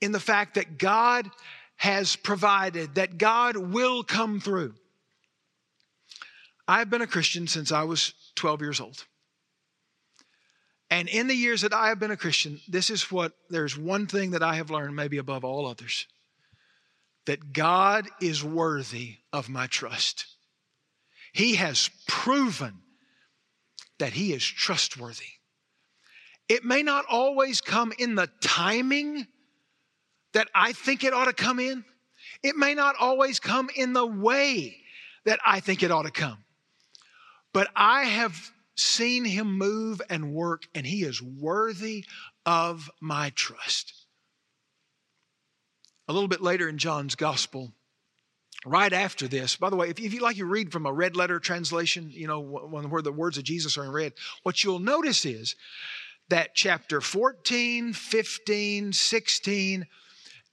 in 0.00 0.12
the 0.12 0.20
fact 0.20 0.54
that 0.54 0.78
God 0.78 1.28
has 1.76 2.14
provided, 2.14 2.94
that 2.94 3.18
God 3.18 3.56
will 3.56 4.04
come 4.04 4.38
through. 4.38 4.74
I've 6.68 6.90
been 6.90 7.02
a 7.02 7.08
Christian 7.08 7.48
since 7.48 7.72
I 7.72 7.82
was 7.82 8.14
12 8.36 8.60
years 8.60 8.80
old. 8.80 9.04
And 10.90 11.08
in 11.08 11.26
the 11.26 11.34
years 11.34 11.62
that 11.62 11.74
I 11.74 11.88
have 11.88 11.98
been 11.98 12.10
a 12.10 12.16
Christian, 12.16 12.60
this 12.66 12.88
is 12.88 13.12
what 13.12 13.32
there's 13.50 13.76
one 13.76 14.06
thing 14.06 14.30
that 14.30 14.42
I 14.42 14.54
have 14.54 14.70
learned, 14.70 14.96
maybe 14.96 15.18
above 15.18 15.44
all 15.44 15.66
others 15.66 16.06
that 17.28 17.52
God 17.52 18.08
is 18.22 18.42
worthy 18.42 19.16
of 19.34 19.50
my 19.50 19.66
trust. 19.66 20.24
He 21.34 21.56
has 21.56 21.90
proven 22.06 22.78
that 23.98 24.14
He 24.14 24.32
is 24.32 24.42
trustworthy. 24.42 25.26
It 26.48 26.64
may 26.64 26.82
not 26.82 27.04
always 27.06 27.60
come 27.60 27.92
in 27.98 28.14
the 28.14 28.30
timing 28.40 29.26
that 30.32 30.48
I 30.54 30.72
think 30.72 31.04
it 31.04 31.12
ought 31.12 31.26
to 31.26 31.34
come 31.34 31.60
in, 31.60 31.84
it 32.42 32.56
may 32.56 32.74
not 32.74 32.96
always 32.98 33.40
come 33.40 33.68
in 33.76 33.92
the 33.92 34.06
way 34.06 34.78
that 35.26 35.38
I 35.44 35.60
think 35.60 35.82
it 35.82 35.90
ought 35.90 36.04
to 36.04 36.10
come. 36.10 36.38
But 37.52 37.68
I 37.76 38.04
have 38.04 38.50
seen 38.78 39.24
him 39.24 39.58
move 39.58 40.00
and 40.08 40.32
work, 40.32 40.68
and 40.74 40.86
he 40.86 41.02
is 41.02 41.20
worthy 41.20 42.04
of 42.46 42.90
my 43.00 43.30
trust. 43.34 43.92
A 46.06 46.12
little 46.12 46.28
bit 46.28 46.40
later 46.40 46.68
in 46.68 46.78
John's 46.78 47.14
gospel, 47.14 47.72
right 48.64 48.92
after 48.92 49.28
this, 49.28 49.56
by 49.56 49.70
the 49.70 49.76
way, 49.76 49.90
if, 49.90 50.00
you 50.00 50.20
like 50.20 50.36
you 50.36 50.46
read 50.46 50.72
from 50.72 50.86
a 50.86 50.92
red 50.92 51.16
letter 51.16 51.38
translation, 51.38 52.10
you 52.10 52.26
know, 52.26 52.40
where 52.40 53.02
the 53.02 53.12
words 53.12 53.36
of 53.36 53.44
Jesus 53.44 53.76
are 53.76 53.84
in 53.84 53.92
red, 53.92 54.14
what 54.42 54.64
you'll 54.64 54.78
notice 54.78 55.24
is 55.26 55.54
that 56.28 56.54
chapter 56.54 57.00
14, 57.00 57.92
15, 57.92 58.92
16, 58.92 59.86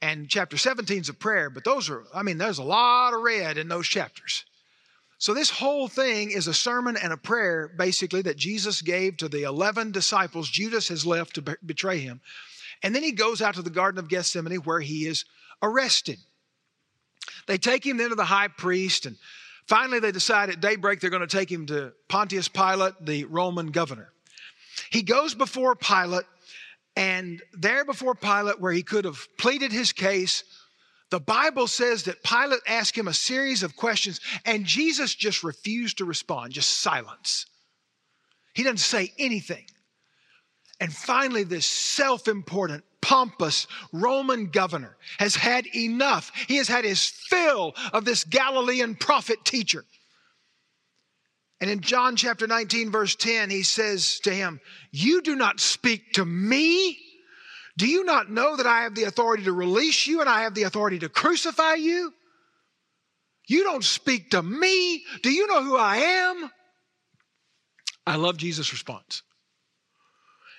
and 0.02 0.30
chapter 0.30 0.58
17 0.58 1.02
is 1.02 1.10
a 1.10 1.14
prayer, 1.14 1.50
but 1.50 1.64
those 1.64 1.90
are, 1.90 2.04
I 2.14 2.24
mean, 2.24 2.38
there's 2.38 2.58
a 2.58 2.64
lot 2.64 3.14
of 3.14 3.22
red 3.22 3.58
in 3.58 3.68
those 3.68 3.88
chapters. 3.88 4.46
So, 5.18 5.34
this 5.34 5.50
whole 5.50 5.88
thing 5.88 6.32
is 6.32 6.48
a 6.48 6.54
sermon 6.54 6.98
and 7.02 7.14
a 7.14 7.18
prayer, 7.18 7.72
basically, 7.78 8.22
that 8.24 8.38
Jesus 8.38 8.82
gave 8.82 9.18
to 9.18 9.30
the 9.30 9.44
11 9.44 9.92
disciples 9.92 10.50
Judas 10.50 10.90
has 10.90 11.06
left 11.06 11.36
to 11.36 11.58
betray 11.66 12.00
him. 12.00 12.20
And 12.84 12.94
then 12.94 13.04
he 13.04 13.14
goes 13.14 13.42
out 13.42 13.56
to 13.56 13.62
the 13.62 13.70
Garden 13.70 14.00
of 14.00 14.10
Gethsemane 14.10 14.58
where 14.58 14.82
he 14.82 15.08
is 15.08 15.26
arrested. 15.62 16.20
They 17.48 17.58
take 17.58 17.86
him 17.86 17.98
then 17.98 18.10
to 18.10 18.16
the 18.16 18.26
high 18.26 18.50
priest, 18.50 19.06
and 19.06 19.16
finally 19.68 20.00
they 20.00 20.12
decide 20.12 20.50
at 20.50 20.62
daybreak 20.62 21.00
they're 21.00 21.10
going 21.10 21.28
to 21.28 21.38
take 21.38 21.52
him 21.52 21.66
to 21.68 21.94
Pontius 22.10 22.48
Pilate, 22.48 22.94
the 23.02 23.26
Roman 23.26 23.68
governor. 23.68 24.12
He 24.92 25.02
goes 25.02 25.34
before 25.34 25.76
Pilate, 25.76 26.26
and 26.96 27.42
there 27.54 27.86
before 27.86 28.16
Pilate, 28.16 28.60
where 28.60 28.72
he 28.72 28.84
could 28.84 29.06
have 29.06 29.28
pleaded 29.38 29.72
his 29.72 29.92
case, 29.92 30.44
the 31.12 31.20
Bible 31.20 31.68
says 31.68 32.04
that 32.04 32.24
Pilate 32.24 32.62
asked 32.68 32.98
him 32.98 33.08
a 33.08 33.14
series 33.14 33.64
of 33.64 33.76
questions, 33.76 34.20
and 34.44 34.66
Jesus 34.66 35.14
just 35.14 35.44
refused 35.44 36.00
to 36.00 36.06
respond, 36.06 36.54
just 36.54 36.82
silence. 36.82 37.46
He 38.54 38.64
doesn't 38.64 38.78
say 38.78 39.14
anything. 39.20 39.66
And 40.80 40.92
finally, 40.92 41.44
this 41.44 41.66
self 41.66 42.28
important, 42.28 42.84
pompous 43.02 43.68
Roman 43.94 44.48
governor 44.48 44.98
has 45.20 45.36
had 45.36 45.68
enough. 45.76 46.32
He 46.48 46.58
has 46.58 46.68
had 46.68 46.86
his 46.86 47.08
fill 47.08 47.76
of 47.94 48.04
this 48.04 48.24
Galilean 48.24 48.96
prophet 48.96 49.46
teacher. 49.46 49.86
And 51.62 51.70
in 51.70 51.82
John 51.82 52.16
chapter 52.16 52.48
19, 52.48 52.92
verse 52.92 53.16
10, 53.16 53.50
he 53.50 53.64
says 53.64 54.20
to 54.22 54.32
him, 54.32 54.60
You 54.92 55.22
do 55.22 55.36
not 55.36 55.60
speak 55.60 56.14
to 56.14 56.26
me. 56.26 56.98
Do 57.78 57.88
you 57.88 58.04
not 58.06 58.30
know 58.30 58.56
that 58.56 58.66
I 58.66 58.84
have 58.84 58.96
the 58.96 59.04
authority 59.04 59.44
to 59.44 59.52
release 59.52 60.08
you 60.08 60.22
and 60.22 60.30
I 60.30 60.44
have 60.44 60.54
the 60.54 60.64
authority 60.64 61.00
to 61.00 61.10
crucify 61.10 61.74
you? 61.76 62.14
You 63.48 63.64
don't 63.64 63.84
speak 63.84 64.32
to 64.32 64.42
me. 64.42 65.04
Do 65.22 65.32
you 65.32 65.48
know 65.48 65.64
who 65.64 65.78
I 65.78 65.98
am? 65.98 66.52
I 68.08 68.16
love 68.16 68.38
Jesus' 68.38 68.72
response. 68.72 69.24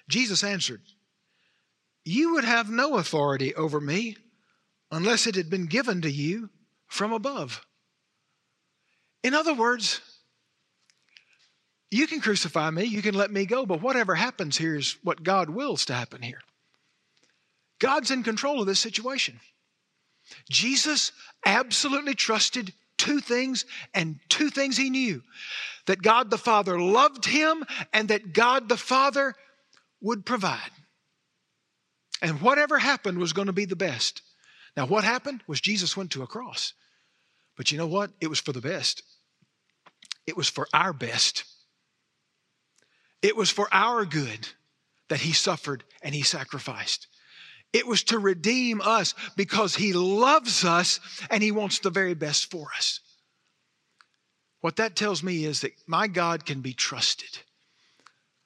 Jesus 0.09 0.45
answered, 0.45 0.83
You 2.05 2.35
would 2.35 2.45
have 2.45 2.71
no 2.71 2.97
authority 2.97 3.55
over 3.55 3.81
me 3.81 4.17
unless 4.91 5.27
it 5.27 5.35
had 5.35 5.51
been 5.51 5.67
given 5.67 6.03
to 6.03 6.11
you 6.11 6.51
from 6.87 7.13
above. 7.13 7.65
In 9.25 9.35
other 9.35 9.55
words, 9.55 10.01
you 11.91 12.07
can 12.07 12.21
crucify 12.21 12.71
me, 12.71 12.85
you 12.85 13.03
can 13.03 13.15
let 13.15 13.31
me 13.31 13.47
go, 13.47 13.65
but 13.67 13.81
whatever 13.81 14.15
happens 14.15 14.57
here 14.57 14.77
is 14.77 14.97
what 15.03 15.23
God 15.23 15.51
wills 15.51 15.87
to 15.87 15.95
happen 15.95 16.23
here. 16.23 16.41
God's 17.79 18.11
in 18.11 18.23
control 18.23 18.61
of 18.61 18.67
this 18.67 18.81
situation. 18.81 19.41
Jesus 20.51 21.13
absolutely 21.45 22.15
trusted 22.15 22.73
two 22.99 23.21
things 23.21 23.65
and 23.95 24.19
two 24.29 24.51
things 24.51 24.77
he 24.77 24.91
knew 24.91 25.23
that 25.87 26.03
God 26.03 26.31
the 26.31 26.39
Father 26.39 26.81
loved 26.81 27.27
him 27.27 27.65
and 27.93 28.09
that 28.09 28.33
God 28.33 28.69
the 28.69 28.77
Father 28.77 29.35
would 30.01 30.27
provide. 30.27 30.71
And 32.23 32.41
whatever 32.41 32.79
happened 32.79 33.19
was 33.19 33.33
going 33.33 33.47
to 33.47 33.53
be 33.53 33.67
the 33.67 33.77
best. 33.77 34.23
Now, 34.77 34.87
what 34.87 35.05
happened 35.05 35.43
was 35.47 35.61
Jesus 35.61 35.97
went 35.97 36.11
to 36.13 36.23
a 36.23 36.27
cross. 36.27 36.73
But 37.57 37.71
you 37.73 37.79
know 37.79 37.87
what? 37.87 38.11
It 38.21 38.29
was 38.29 38.41
for 38.41 38.53
the 38.53 38.61
best, 38.61 39.03
it 40.27 40.37
was 40.37 40.49
for 40.49 40.67
our 40.73 40.93
best. 40.93 41.45
It 43.23 43.35
was 43.35 43.51
for 43.51 43.67
our 43.73 44.05
good 44.05 44.47
that 45.09 45.21
he 45.21 45.33
suffered 45.33 45.83
and 46.03 46.15
he 46.15 46.23
sacrificed. 46.23 47.09
It 47.77 47.87
was 47.87 48.05
to 48.05 48.19
redeem 48.19 48.81
us 48.81 49.15
because 49.37 49.77
He 49.77 49.93
loves 49.93 50.65
us 50.65 50.99
and 51.31 51.43
He 51.43 51.53
wants 51.53 51.79
the 51.79 51.91
very 51.91 52.15
best 52.15 52.51
for 52.51 52.69
us. 52.75 53.01
What 54.63 54.77
that 54.77 54.97
tells 54.97 55.23
me 55.23 55.45
is 55.45 55.61
that 55.61 55.73
my 55.87 56.09
God 56.09 56.47
can 56.47 56.63
be 56.63 56.73
trusted. 56.73 57.39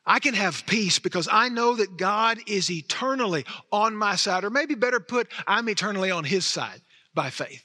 I 0.05 0.19
can 0.19 0.35
have 0.35 0.67
peace 0.67 0.99
because 0.99 1.29
I 1.31 1.49
know 1.49 1.77
that 1.77 1.97
God 1.97 2.39
is 2.49 2.73
eternally 2.73 3.45
on 3.71 3.95
my 3.95 4.17
side, 4.17 4.43
or 4.43 4.51
maybe 4.51 4.75
better 4.75 4.99
put, 4.99 5.29
I'm 5.47 5.69
eternally 5.69 6.11
on 6.11 6.25
His 6.25 6.45
side 6.45 6.83
by 7.15 7.31
faith. 7.31 7.63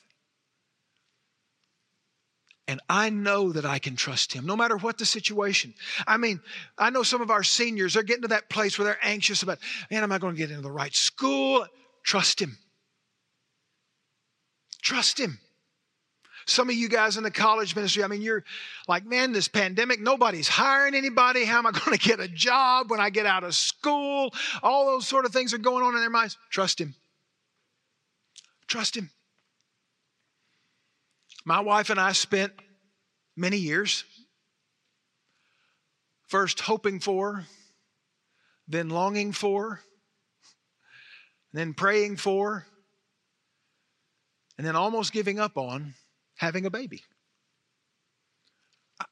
And 2.68 2.82
I 2.90 3.12
know 3.12 3.52
that 3.52 3.66
I 3.66 3.78
can 3.78 3.96
trust 3.96 4.34
him 4.34 4.46
no 4.46 4.56
matter 4.56 4.76
what 4.76 4.98
the 4.98 5.06
situation. 5.06 5.74
I 6.08 6.18
mean, 6.18 6.40
I 6.78 6.90
know 6.90 7.04
some 7.04 7.22
of 7.22 7.30
our 7.30 7.44
seniors 7.44 7.96
are 7.96 8.04
getting 8.04 8.24
to 8.24 8.30
that 8.30 8.50
place 8.50 8.78
where 8.78 8.86
they're 8.86 8.98
anxious 9.04 9.44
about, 9.44 9.60
man, 9.92 10.02
am 10.02 10.12
I 10.12 10.18
going 10.18 10.34
to 10.34 10.38
get 10.38 10.50
into 10.50 10.64
the 10.64 10.72
right 10.72 10.96
school? 10.96 11.66
Trust 12.04 12.42
him. 12.42 12.58
Trust 14.82 15.20
him. 15.20 15.40
Some 16.48 16.70
of 16.70 16.76
you 16.76 16.90
guys 16.90 17.18
in 17.18 17.24
the 17.24 17.32
college 17.32 17.76
ministry, 17.76 18.04
I 18.04 18.08
mean, 18.08 18.22
you're 18.22 18.44
like, 18.88 19.06
man, 19.06 19.32
this 19.32 19.48
pandemic, 19.48 20.00
nobody's 20.00 20.48
hiring 20.48 20.94
anybody. 20.94 21.44
How 21.44 21.58
am 21.58 21.66
I 21.66 21.72
going 21.72 21.98
to 21.98 22.08
get 22.08 22.20
a 22.20 22.28
job 22.28 22.92
when 22.92 23.00
I 23.00 23.10
get 23.10 23.26
out 23.26 23.44
of 23.44 23.56
school? 23.56 24.32
All 24.62 24.86
those 24.86 25.08
sort 25.08 25.26
of 25.26 25.32
things 25.32 25.54
are 25.54 25.60
going 25.60 25.84
on 25.84 25.96
in 25.96 26.02
their 26.02 26.10
minds. 26.10 26.38
Trust 26.52 26.80
him. 26.80 26.94
Trust 28.68 28.96
him. 28.96 29.10
My 31.46 31.60
wife 31.60 31.92
and 31.92 32.00
I 32.00 32.12
spent 32.14 32.54
many 33.38 33.58
years 33.58 34.04
first 36.28 36.62
hoping 36.62 37.00
for, 37.00 37.46
then 38.68 38.90
longing 38.90 39.32
for, 39.32 39.82
then 41.54 41.76
praying 41.76 42.18
for, 42.18 42.66
and 44.58 44.66
then 44.66 44.76
almost 44.76 45.14
giving 45.14 45.40
up 45.40 45.56
on 45.56 45.94
having 46.38 46.66
a 46.66 46.72
baby. 46.72 47.04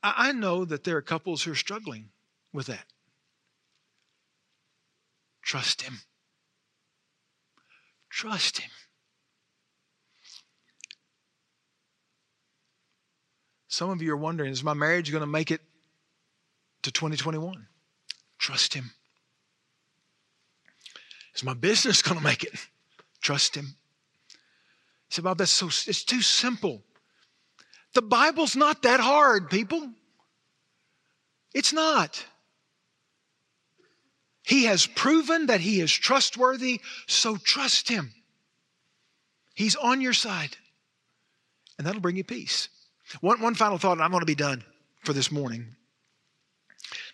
I, 0.01 0.31
know 0.31 0.65
that 0.65 0.85
there 0.85 0.97
are 0.97 1.01
couples 1.01 1.43
who 1.43 1.51
are 1.51 1.55
struggling 1.55 2.09
with 2.53 2.67
that. 2.67 2.85
Trust 5.41 5.81
Him. 5.81 5.99
Trust 8.09 8.59
Him. 8.59 8.71
Some 13.73 13.89
of 13.89 14.03
you 14.03 14.13
are 14.13 14.17
wondering 14.17 14.51
is 14.51 14.63
my 14.63 14.75
marriage 14.75 15.11
going 15.11 15.23
to 15.23 15.25
make 15.25 15.49
it 15.49 15.59
to 16.83 16.91
2021? 16.91 17.65
Trust 18.37 18.75
Him. 18.75 18.91
Is 21.33 21.43
my 21.43 21.55
business 21.55 22.03
going 22.03 22.19
to 22.19 22.23
make 22.23 22.43
it? 22.43 22.53
Trust 23.19 23.55
Him. 23.55 23.75
He 24.29 25.15
said, 25.15 25.23
Bob, 25.23 25.39
that's 25.39 25.49
so, 25.49 25.69
it's 25.69 26.03
too 26.03 26.21
simple. 26.21 26.83
The 27.95 28.03
Bible's 28.03 28.55
not 28.55 28.83
that 28.83 28.99
hard, 28.99 29.49
people. 29.49 29.89
It's 31.55 31.73
not. 31.73 32.23
He 34.43 34.65
has 34.65 34.85
proven 34.85 35.47
that 35.47 35.61
He 35.61 35.81
is 35.81 35.91
trustworthy, 35.91 36.79
so 37.07 37.37
trust 37.37 37.89
Him. 37.89 38.13
He's 39.55 39.75
on 39.75 39.99
your 39.99 40.13
side, 40.13 40.57
and 41.79 41.87
that'll 41.87 42.01
bring 42.01 42.17
you 42.17 42.23
peace. 42.23 42.69
One, 43.21 43.41
one 43.41 43.55
final 43.55 43.77
thought, 43.77 43.93
and 43.93 44.01
I'm 44.01 44.11
going 44.11 44.21
to 44.21 44.25
be 44.25 44.35
done 44.35 44.63
for 45.03 45.13
this 45.13 45.31
morning. 45.31 45.75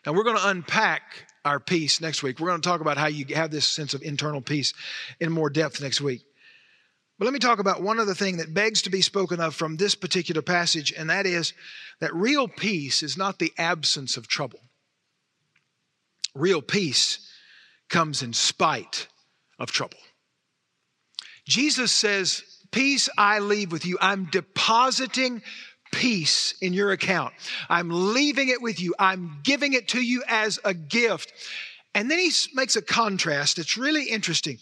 Now, 0.05 0.13
we're 0.13 0.23
going 0.23 0.37
to 0.37 0.47
unpack 0.47 1.01
our 1.45 1.59
peace 1.59 2.01
next 2.01 2.23
week. 2.23 2.39
We're 2.39 2.49
going 2.49 2.61
to 2.61 2.67
talk 2.67 2.81
about 2.81 2.97
how 2.97 3.07
you 3.07 3.25
have 3.35 3.51
this 3.51 3.67
sense 3.67 3.93
of 3.93 4.01
internal 4.01 4.41
peace 4.41 4.73
in 5.19 5.31
more 5.31 5.49
depth 5.49 5.81
next 5.81 6.01
week. 6.01 6.23
But 7.17 7.25
let 7.25 7.33
me 7.33 7.39
talk 7.39 7.59
about 7.59 7.81
one 7.81 7.99
other 7.99 8.13
thing 8.13 8.37
that 8.37 8.53
begs 8.53 8.83
to 8.83 8.89
be 8.89 9.01
spoken 9.01 9.41
of 9.41 9.53
from 9.53 9.75
this 9.75 9.93
particular 9.93 10.41
passage, 10.41 10.93
and 10.97 11.09
that 11.09 11.25
is 11.25 11.53
that 11.99 12.13
real 12.15 12.47
peace 12.47 13.03
is 13.03 13.17
not 13.17 13.39
the 13.39 13.51
absence 13.57 14.15
of 14.15 14.27
trouble. 14.27 14.61
Real 16.33 16.61
peace 16.61 17.29
comes 17.89 18.23
in 18.23 18.31
spite 18.31 19.07
of 19.57 19.71
trouble. 19.71 19.97
Jesus 21.45 21.91
says, 21.91 22.43
Peace 22.71 23.09
I 23.17 23.39
leave 23.39 23.71
with 23.71 23.85
you. 23.85 23.97
I'm 23.99 24.25
depositing 24.25 25.41
peace 25.91 26.53
in 26.61 26.73
your 26.73 26.91
account. 26.91 27.33
I'm 27.69 27.89
leaving 28.13 28.49
it 28.49 28.61
with 28.61 28.79
you. 28.81 28.95
I'm 28.99 29.39
giving 29.43 29.73
it 29.73 29.89
to 29.89 30.01
you 30.01 30.23
as 30.27 30.59
a 30.63 30.73
gift. 30.73 31.31
And 31.95 32.09
then 32.09 32.19
he 32.19 32.31
makes 32.53 32.75
a 32.75 32.81
contrast. 32.81 33.59
It's 33.59 33.77
really 33.77 34.05
interesting. 34.05 34.59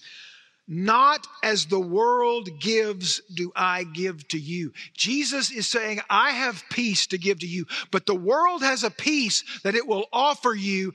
Not 0.68 1.26
as 1.44 1.66
the 1.66 1.80
world 1.80 2.60
gives, 2.60 3.22
do 3.34 3.54
I 3.56 3.86
give 3.86 4.28
to 4.30 4.38
you. 4.38 4.74
Jesus 4.94 5.50
is 5.50 5.68
saying, 5.68 6.02
I 6.10 6.32
have 6.32 6.64
peace 6.70 7.08
to 7.08 7.18
give 7.18 7.40
to 7.40 7.48
you, 7.48 7.66
but 7.90 8.06
the 8.06 8.16
world 8.16 8.62
has 8.64 8.84
a 8.84 8.92
peace 8.92 9.44
that 9.64 9.76
it 9.76 9.88
will 9.88 10.08
offer 10.12 10.54
you, 10.54 10.94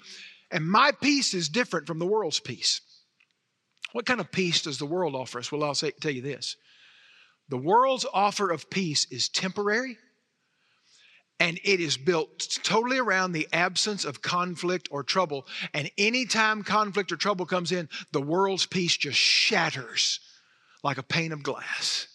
and 0.51 0.69
my 0.69 0.93
peace 1.01 1.33
is 1.33 1.49
different 1.49 1.87
from 1.87 1.99
the 1.99 2.07
world's 2.07 2.39
peace. 2.39 2.83
What 3.93 4.05
kind 4.05 4.21
of 4.21 4.31
peace 4.31 4.63
does 4.63 4.79
the 4.79 4.87
world 4.87 5.15
offer 5.15 5.39
us? 5.39 5.51
Well, 5.51 5.65
I'll 5.65 5.75
say, 5.75 5.93
tell 5.93 6.13
you 6.13 6.23
this 6.23 6.57
the 7.49 7.59
world's 7.59 8.07
offer 8.13 8.51
of 8.51 8.71
peace 8.71 9.07
is 9.11 9.29
temporary 9.29 9.97
and 11.41 11.59
it 11.65 11.81
is 11.81 11.97
built 11.97 12.59
totally 12.63 12.99
around 12.99 13.33
the 13.33 13.49
absence 13.53 14.05
of 14.05 14.23
conflict 14.23 14.89
or 14.91 15.03
trouble. 15.03 15.47
And 15.75 15.91
anytime 15.99 16.63
conflict 16.63 17.11
or 17.11 17.17
trouble 17.17 17.47
comes 17.47 17.73
in, 17.73 17.89
the 18.13 18.23
world's 18.23 18.67
peace 18.67 18.97
just 18.97 19.19
shatters 19.19 20.21
like 20.85 20.99
a 20.99 21.03
pane 21.03 21.33
of 21.33 21.43
glass. 21.43 22.07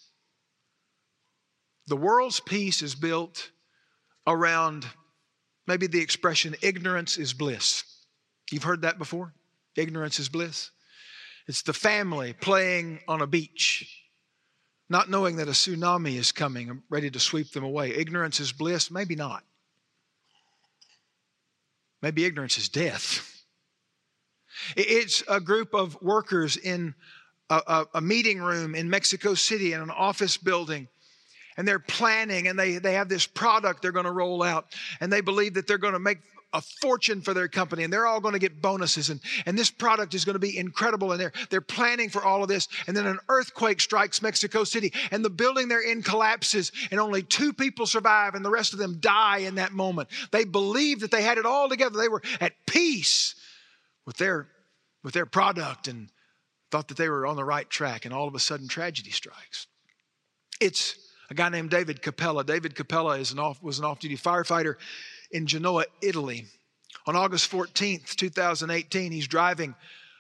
The 1.87 1.97
world's 1.97 2.39
peace 2.39 2.81
is 2.81 2.95
built 2.95 3.51
around 4.25 4.85
maybe 5.67 5.87
the 5.87 6.01
expression 6.01 6.55
ignorance 6.61 7.17
is 7.17 7.33
bliss. 7.33 7.83
You've 8.51 8.63
heard 8.63 8.81
that 8.81 8.97
before? 8.97 9.33
Ignorance 9.75 10.19
is 10.19 10.29
bliss. 10.29 10.71
It's 11.47 11.61
the 11.61 11.73
family 11.73 12.33
playing 12.33 12.99
on 13.07 13.21
a 13.21 13.27
beach 13.27 13.96
not 14.89 15.09
knowing 15.09 15.35
that 15.37 15.47
a 15.47 15.51
tsunami 15.51 16.15
is 16.15 16.31
coming 16.31 16.81
ready 16.89 17.09
to 17.11 17.19
sweep 17.19 17.51
them 17.51 17.63
away. 17.63 17.93
Ignorance 17.93 18.39
is 18.39 18.51
bliss? 18.51 18.89
Maybe 18.89 19.15
not. 19.15 19.43
Maybe 22.01 22.25
ignorance 22.25 22.57
is 22.57 22.69
death. 22.69 23.43
It's 24.75 25.23
a 25.27 25.39
group 25.39 25.73
of 25.73 26.01
workers 26.01 26.57
in 26.57 26.93
a, 27.49 27.61
a, 27.67 27.87
a, 27.95 28.01
meeting 28.01 28.39
room 28.39 28.75
in 28.75 28.89
Mexico 28.89 29.33
City 29.33 29.73
in 29.73 29.81
an 29.81 29.91
office 29.91 30.37
building. 30.37 30.87
And 31.57 31.67
they're 31.67 31.79
planning 31.79 32.47
and 32.47 32.57
they, 32.57 32.77
they 32.77 32.93
have 32.93 33.09
this 33.09 33.25
product 33.25 33.81
they're 33.81 33.91
going 33.91 34.05
to 34.05 34.11
roll 34.11 34.43
out. 34.43 34.67
And 34.99 35.11
they 35.11 35.21
believe 35.21 35.55
that 35.55 35.67
they're 35.67 35.77
going 35.77 35.93
to 35.93 35.99
make 35.99 36.19
a 36.53 36.61
fortune 36.81 37.21
for 37.21 37.33
their 37.33 37.47
company 37.47 37.83
and 37.83 37.91
they're 37.91 38.05
all 38.05 38.21
going 38.21 38.33
to 38.33 38.39
get 38.39 38.61
bonuses 38.61 39.09
and, 39.09 39.19
and 39.45 39.57
this 39.57 39.69
product 39.69 40.13
is 40.13 40.23
going 40.23 40.35
to 40.35 40.39
be 40.39 40.57
incredible 40.57 41.11
and 41.11 41.19
they're, 41.19 41.33
they're 41.49 41.61
planning 41.61 42.09
for 42.09 42.23
all 42.23 42.41
of 42.41 42.47
this. 42.47 42.69
And 42.87 42.95
then 42.95 43.05
an 43.05 43.19
earthquake 43.27 43.81
strikes 43.81 44.21
Mexico 44.21 44.63
City 44.63 44.93
and 45.11 45.23
the 45.23 45.29
building 45.29 45.67
they're 45.67 45.81
in 45.81 46.01
collapses 46.01 46.71
and 46.89 46.99
only 46.99 47.21
two 47.21 47.51
people 47.51 47.85
survive 47.85 48.33
and 48.33 48.45
the 48.45 48.49
rest 48.49 48.73
of 48.73 48.79
them 48.79 48.97
die 48.99 49.39
in 49.39 49.55
that 49.55 49.73
moment. 49.73 50.09
They 50.31 50.45
believed 50.45 51.01
that 51.01 51.11
they 51.11 51.21
had 51.21 51.37
it 51.37 51.45
all 51.45 51.67
together. 51.67 51.97
They 51.97 52.09
were 52.09 52.23
at 52.39 52.53
peace 52.65 53.35
with 54.05 54.17
their 54.17 54.47
with 55.03 55.13
their 55.13 55.25
product 55.25 55.87
and 55.87 56.09
thought 56.71 56.87
that 56.89 56.97
they 56.97 57.09
were 57.09 57.25
on 57.25 57.35
the 57.35 57.43
right 57.43 57.69
track 57.69 58.05
and 58.05 58.13
all 58.13 58.27
of 58.27 58.35
a 58.35 58.39
sudden 58.39 58.67
tragedy 58.67 59.11
strikes. 59.11 59.67
It's 60.59 60.97
a 61.29 61.33
guy 61.33 61.49
named 61.49 61.69
David 61.69 62.01
Capello. 62.01 62.43
David 62.43 62.75
Capello 62.75 63.11
is 63.11 63.31
an 63.31 63.39
off, 63.39 63.61
was 63.61 63.79
an 63.79 63.85
off-duty 63.85 64.17
firefighter 64.17 64.75
in 65.31 65.47
Genoa, 65.47 65.85
Italy. 66.01 66.45
On 67.05 67.15
August 67.15 67.49
14th, 67.51 68.15
2018, 68.15 69.11
he's 69.11 69.27
driving 69.27 69.75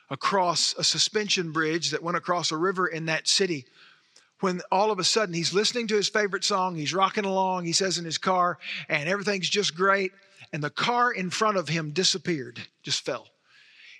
across 0.09 0.73
a 0.77 0.83
suspension 0.83 1.51
bridge 1.51 1.91
that 1.91 2.03
went 2.03 2.17
across 2.17 2.51
a 2.51 2.57
river 2.57 2.87
in 2.87 3.05
that 3.05 3.27
city 3.27 3.65
when 4.39 4.61
all 4.71 4.91
of 4.91 4.99
a 4.99 5.03
sudden 5.03 5.33
he's 5.33 5.53
listening 5.53 5.87
to 5.87 5.95
his 5.95 6.09
favorite 6.09 6.43
song, 6.43 6.75
he's 6.75 6.93
rocking 6.93 7.25
along, 7.25 7.65
he 7.65 7.73
says 7.73 7.97
in 7.97 8.05
his 8.05 8.17
car, 8.17 8.57
and 8.87 9.09
everything's 9.09 9.49
just 9.49 9.75
great, 9.75 10.11
and 10.53 10.63
the 10.63 10.69
car 10.69 11.11
in 11.11 11.29
front 11.29 11.57
of 11.57 11.67
him 11.67 11.91
disappeared, 11.91 12.61
just 12.83 13.03
fell. 13.03 13.27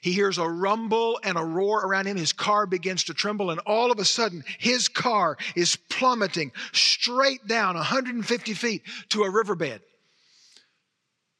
He 0.01 0.11
hears 0.11 0.37
a 0.37 0.47
rumble 0.47 1.19
and 1.23 1.39
a 1.39 1.43
roar 1.43 1.83
around 1.83 2.05
him. 2.05 2.17
His 2.17 2.33
car 2.33 2.67
begins 2.67 3.05
to 3.05 3.15
tremble, 3.15 3.49
and 3.49 3.59
all 3.61 3.91
of 3.91 3.97
a 3.97 4.05
sudden, 4.05 4.43
his 4.59 4.87
car 4.87 5.37
is 5.55 5.75
plummeting 5.75 6.51
straight 6.71 7.47
down 7.47 7.75
150 7.75 8.53
feet 8.53 8.83
to 9.09 9.23
a 9.23 9.29
riverbed. 9.29 9.81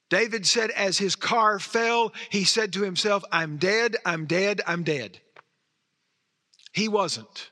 David 0.10 0.46
said, 0.46 0.72
as 0.72 0.98
his 0.98 1.16
car 1.16 1.60
fell, 1.60 2.14
he 2.30 2.46
said 2.46 2.74
to 2.74 2.84
himself, 2.84 3.24
I'm 3.32 3.58
dead, 3.58 3.98
I'm 4.06 4.26
dead, 4.26 4.62
I'm 4.66 4.84
dead. 4.84 5.20
He 6.74 6.88
wasn't, 6.88 7.52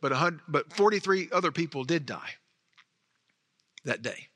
but, 0.00 0.12
but 0.48 0.72
43 0.72 1.28
other 1.32 1.52
people 1.52 1.84
did 1.84 2.06
die 2.06 2.30
that 3.84 4.02
day. 4.02 4.28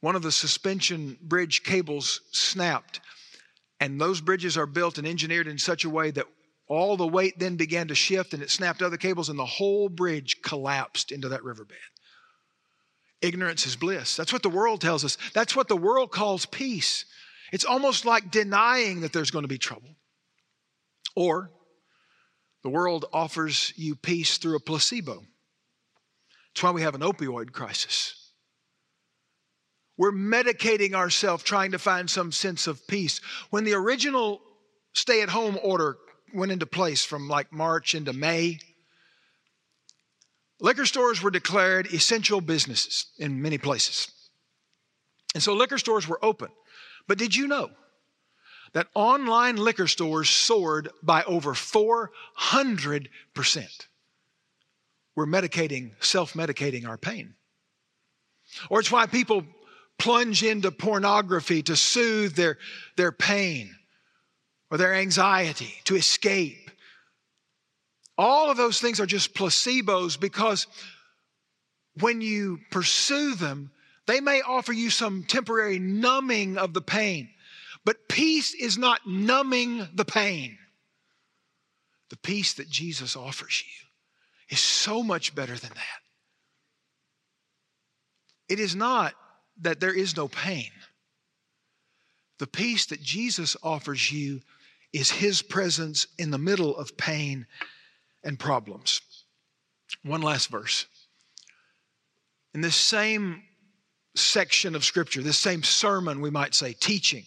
One 0.00 0.16
of 0.16 0.22
the 0.22 0.32
suspension 0.32 1.18
bridge 1.20 1.62
cables 1.62 2.20
snapped, 2.32 3.00
and 3.80 4.00
those 4.00 4.20
bridges 4.20 4.56
are 4.56 4.66
built 4.66 4.98
and 4.98 5.06
engineered 5.06 5.46
in 5.46 5.58
such 5.58 5.84
a 5.84 5.90
way 5.90 6.10
that 6.12 6.26
all 6.68 6.96
the 6.96 7.06
weight 7.06 7.38
then 7.38 7.56
began 7.56 7.88
to 7.88 7.94
shift 7.94 8.34
and 8.34 8.42
it 8.42 8.50
snapped 8.50 8.82
other 8.82 8.96
cables, 8.96 9.28
and 9.28 9.38
the 9.38 9.46
whole 9.46 9.88
bridge 9.88 10.42
collapsed 10.42 11.12
into 11.12 11.28
that 11.28 11.44
riverbed. 11.44 11.76
Ignorance 13.22 13.66
is 13.66 13.76
bliss. 13.76 14.16
That's 14.16 14.32
what 14.32 14.42
the 14.42 14.48
world 14.48 14.80
tells 14.80 15.04
us. 15.04 15.16
That's 15.32 15.56
what 15.56 15.68
the 15.68 15.76
world 15.76 16.10
calls 16.10 16.46
peace. 16.46 17.04
It's 17.52 17.64
almost 17.64 18.04
like 18.04 18.30
denying 18.30 19.00
that 19.00 19.12
there's 19.12 19.30
going 19.30 19.44
to 19.44 19.48
be 19.48 19.58
trouble. 19.58 19.96
Or 21.14 21.50
the 22.62 22.70
world 22.70 23.06
offers 23.12 23.72
you 23.76 23.94
peace 23.94 24.38
through 24.38 24.56
a 24.56 24.60
placebo. 24.60 25.22
That's 26.54 26.62
why 26.62 26.72
we 26.72 26.82
have 26.82 26.94
an 26.94 27.00
opioid 27.00 27.52
crisis. 27.52 28.32
We're 29.96 30.12
medicating 30.12 30.92
ourselves 30.92 31.42
trying 31.42 31.72
to 31.72 31.78
find 31.78 32.10
some 32.10 32.32
sense 32.32 32.66
of 32.66 32.86
peace. 32.86 33.20
When 33.50 33.64
the 33.64 33.74
original 33.74 34.42
stay 34.92 35.22
at 35.22 35.30
home 35.30 35.58
order 35.62 35.96
went 36.34 36.52
into 36.52 36.66
place 36.66 37.04
from 37.04 37.28
like 37.28 37.52
March 37.52 37.94
into 37.94 38.12
May, 38.12 38.58
Liquor 40.60 40.86
stores 40.86 41.22
were 41.22 41.30
declared 41.30 41.92
essential 41.92 42.40
businesses 42.40 43.06
in 43.18 43.42
many 43.42 43.58
places. 43.58 44.10
And 45.34 45.42
so 45.42 45.52
liquor 45.54 45.78
stores 45.78 46.08
were 46.08 46.18
open. 46.24 46.48
But 47.06 47.18
did 47.18 47.36
you 47.36 47.46
know 47.46 47.70
that 48.72 48.88
online 48.94 49.56
liquor 49.56 49.86
stores 49.86 50.30
soared 50.30 50.88
by 51.02 51.22
over 51.24 51.52
400%? 51.52 52.08
We're 55.14 55.26
medicating, 55.26 55.92
self 56.02 56.32
medicating 56.34 56.86
our 56.86 56.98
pain. 56.98 57.34
Or 58.70 58.80
it's 58.80 58.92
why 58.92 59.06
people 59.06 59.44
plunge 59.98 60.42
into 60.42 60.70
pornography 60.70 61.62
to 61.62 61.76
soothe 61.76 62.34
their, 62.34 62.58
their 62.96 63.12
pain 63.12 63.74
or 64.70 64.78
their 64.78 64.94
anxiety, 64.94 65.74
to 65.84 65.96
escape. 65.96 66.65
All 68.18 68.50
of 68.50 68.56
those 68.56 68.80
things 68.80 69.00
are 69.00 69.06
just 69.06 69.34
placebos 69.34 70.18
because 70.18 70.66
when 72.00 72.20
you 72.20 72.60
pursue 72.70 73.34
them, 73.34 73.70
they 74.06 74.20
may 74.20 74.40
offer 74.42 74.72
you 74.72 74.90
some 74.90 75.24
temporary 75.24 75.78
numbing 75.78 76.58
of 76.58 76.72
the 76.72 76.82
pain. 76.82 77.28
But 77.84 78.08
peace 78.08 78.54
is 78.54 78.78
not 78.78 79.06
numbing 79.06 79.88
the 79.94 80.04
pain. 80.04 80.58
The 82.10 82.16
peace 82.16 82.54
that 82.54 82.70
Jesus 82.70 83.16
offers 83.16 83.62
you 83.64 83.86
is 84.48 84.60
so 84.60 85.02
much 85.02 85.34
better 85.34 85.56
than 85.56 85.70
that. 85.70 86.00
It 88.48 88.60
is 88.60 88.76
not 88.76 89.14
that 89.60 89.80
there 89.80 89.92
is 89.92 90.16
no 90.16 90.28
pain. 90.28 90.70
The 92.38 92.46
peace 92.46 92.86
that 92.86 93.02
Jesus 93.02 93.56
offers 93.62 94.12
you 94.12 94.40
is 94.92 95.10
His 95.10 95.42
presence 95.42 96.06
in 96.18 96.30
the 96.30 96.38
middle 96.38 96.76
of 96.76 96.96
pain 96.96 97.46
and 98.26 98.38
problems. 98.38 99.00
One 100.02 100.20
last 100.20 100.50
verse. 100.50 100.86
In 102.52 102.60
this 102.60 102.76
same 102.76 103.42
section 104.16 104.74
of 104.74 104.84
Scripture, 104.84 105.22
this 105.22 105.38
same 105.38 105.62
sermon, 105.62 106.20
we 106.20 106.30
might 106.30 106.54
say, 106.54 106.72
teaching, 106.72 107.24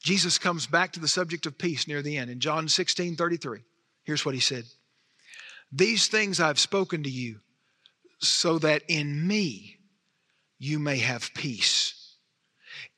Jesus 0.00 0.38
comes 0.38 0.66
back 0.66 0.92
to 0.92 1.00
the 1.00 1.08
subject 1.08 1.46
of 1.46 1.58
peace 1.58 1.88
near 1.88 2.00
the 2.00 2.16
end. 2.16 2.30
In 2.30 2.38
John 2.38 2.68
16 2.68 3.16
33, 3.16 3.60
here's 4.04 4.24
what 4.24 4.34
he 4.34 4.40
said 4.40 4.64
These 5.72 6.06
things 6.06 6.38
I've 6.38 6.60
spoken 6.60 7.02
to 7.02 7.10
you, 7.10 7.40
so 8.20 8.58
that 8.60 8.82
in 8.86 9.26
me 9.26 9.78
you 10.60 10.78
may 10.78 10.98
have 10.98 11.34
peace. 11.34 11.94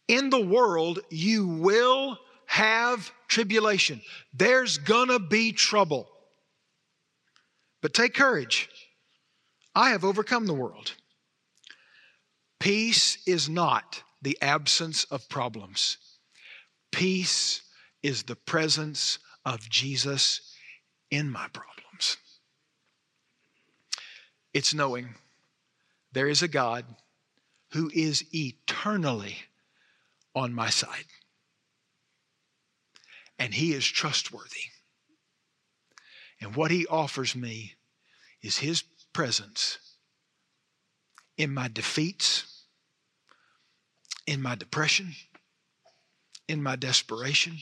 In 0.07 0.29
the 0.29 0.45
world, 0.45 0.99
you 1.09 1.47
will 1.47 2.19
have 2.47 3.11
tribulation. 3.29 4.03
There's 4.35 4.77
gonna 4.77 5.21
be 5.21 5.53
trouble. 5.53 6.10
But 7.81 7.95
take 7.95 8.15
courage. 8.15 8.69
I 9.75 9.91
have 9.91 10.05
overcome 10.05 10.47
the 10.47 10.55
world. 10.55 10.93
Peace 12.59 13.19
is 13.27 13.49
not 13.49 14.03
the 14.23 14.37
absence 14.43 15.05
of 15.05 15.29
problems, 15.31 15.97
peace 16.93 17.63
is 18.03 18.25
the 18.25 18.37
presence 18.37 19.19
of 19.47 19.69
Jesus 19.71 20.55
in 21.11 21.31
my 21.31 21.47
problems. 21.53 22.19
It's 24.53 24.75
knowing 24.75 25.15
there 26.13 26.29
is 26.29 26.43
a 26.43 26.49
God 26.49 26.85
who 27.73 27.91
is 27.95 28.25
eternally 28.35 29.37
on 30.35 30.53
my 30.53 30.69
side, 30.69 31.07
and 33.39 33.55
He 33.55 33.73
is 33.73 33.87
trustworthy. 33.87 34.71
And 36.41 36.57
what 36.57 36.71
He 36.71 36.87
offers 36.87 37.37
me 37.37 37.75
is 38.43 38.59
His 38.59 38.83
presence 39.13 39.79
in 41.37 41.53
my 41.53 41.69
defeats, 41.69 42.65
in 44.27 44.41
my 44.41 44.55
depression, 44.55 45.15
in 46.49 46.63
my 46.63 46.77
desperation, 46.77 47.59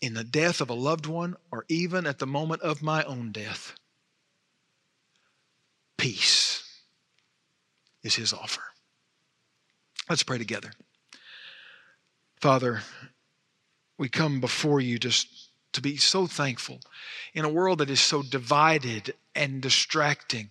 in 0.00 0.14
the 0.14 0.24
death 0.24 0.60
of 0.60 0.70
a 0.70 0.74
loved 0.74 1.06
one, 1.06 1.36
or 1.52 1.64
even 1.68 2.06
at 2.06 2.18
the 2.18 2.26
moment 2.26 2.62
of 2.62 2.82
my 2.82 3.02
own 3.04 3.32
death. 3.32 3.74
Peace 5.98 6.62
is 8.02 8.14
His 8.14 8.32
offer. 8.32 8.62
Let's 10.08 10.22
pray 10.22 10.38
together. 10.38 10.72
Father, 12.40 12.80
we 13.98 14.08
come 14.08 14.40
before 14.40 14.80
you 14.80 14.98
just 14.98 15.49
to 15.72 15.80
be 15.80 15.96
so 15.96 16.26
thankful 16.26 16.80
in 17.34 17.44
a 17.44 17.48
world 17.48 17.78
that 17.78 17.90
is 17.90 18.00
so 18.00 18.22
divided 18.22 19.14
and 19.34 19.62
distracting, 19.62 20.50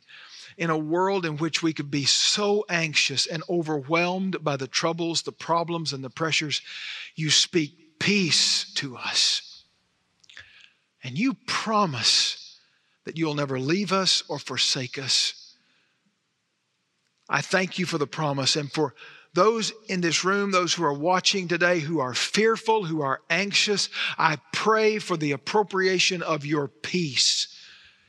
in 0.57 0.69
a 0.69 0.77
world 0.77 1.25
in 1.25 1.37
which 1.37 1.63
we 1.63 1.73
could 1.73 1.89
be 1.89 2.05
so 2.05 2.65
anxious 2.69 3.25
and 3.25 3.43
overwhelmed 3.49 4.43
by 4.43 4.57
the 4.57 4.67
troubles, 4.67 5.21
the 5.21 5.31
problems, 5.31 5.93
and 5.93 6.03
the 6.03 6.09
pressures. 6.09 6.61
You 7.15 7.29
speak 7.29 7.99
peace 7.99 8.73
to 8.75 8.97
us. 8.97 9.63
And 11.03 11.17
you 11.17 11.35
promise 11.45 12.59
that 13.05 13.17
you'll 13.17 13.35
never 13.35 13.59
leave 13.59 13.93
us 13.93 14.23
or 14.27 14.37
forsake 14.37 14.97
us. 14.97 15.55
I 17.29 17.41
thank 17.41 17.79
you 17.79 17.85
for 17.85 17.97
the 17.97 18.07
promise 18.07 18.55
and 18.55 18.71
for 18.71 18.93
those 19.33 19.71
in 19.87 20.01
this 20.01 20.23
room, 20.23 20.51
those 20.51 20.73
who 20.73 20.83
are 20.83 20.93
watching 20.93 21.47
today 21.47 21.79
who 21.79 21.99
are 21.99 22.13
fearful, 22.13 22.85
who 22.85 23.01
are 23.01 23.21
anxious, 23.29 23.89
I 24.17 24.37
pray 24.53 24.99
for 24.99 25.17
the 25.17 25.33
appropriation 25.33 26.23
of 26.23 26.45
your 26.45 26.67
peace 26.67 27.47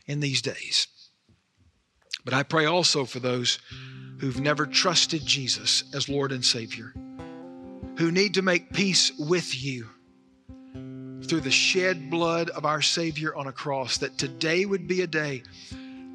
in 0.07 0.21
these 0.21 0.43
days. 0.43 0.87
But 2.25 2.35
I 2.35 2.43
pray 2.43 2.67
also 2.67 3.05
for 3.05 3.21
those 3.21 3.59
who've 4.19 4.41
never 4.41 4.67
trusted 4.67 5.25
Jesus 5.25 5.85
as 5.95 6.09
Lord 6.09 6.33
and 6.33 6.45
Savior, 6.45 6.93
who 7.97 8.11
need 8.11 8.35
to 8.35 8.43
make 8.43 8.73
peace 8.73 9.13
with 9.19 9.63
you 9.63 9.89
through 11.27 11.41
the 11.41 11.51
shed 11.51 12.11
blood 12.11 12.51
of 12.51 12.65
our 12.65 12.83
Savior 12.83 13.35
on 13.35 13.47
a 13.47 13.53
cross, 13.53 13.99
that 13.99 14.19
today 14.19 14.65
would 14.65 14.89
be 14.89 15.03
a 15.03 15.07
day 15.07 15.43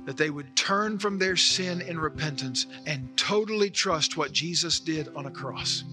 that 0.05 0.17
they 0.17 0.29
would 0.29 0.55
turn 0.55 0.99
from 0.99 1.17
their 1.17 1.35
sin 1.35 1.81
in 1.81 1.99
repentance 1.99 2.67
and 2.85 3.15
totally 3.17 3.69
trust 3.69 4.17
what 4.17 4.31
Jesus 4.31 4.79
did 4.79 5.09
on 5.15 5.25
a 5.25 5.31
cross. 5.31 5.83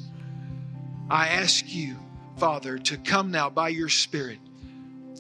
I 1.11 1.29
ask 1.29 1.65
you, 1.69 1.97
Father, 2.37 2.79
to 2.79 2.97
come 2.99 3.31
now 3.31 3.51
by 3.51 3.69
your 3.69 3.89
Spirit 3.89 4.39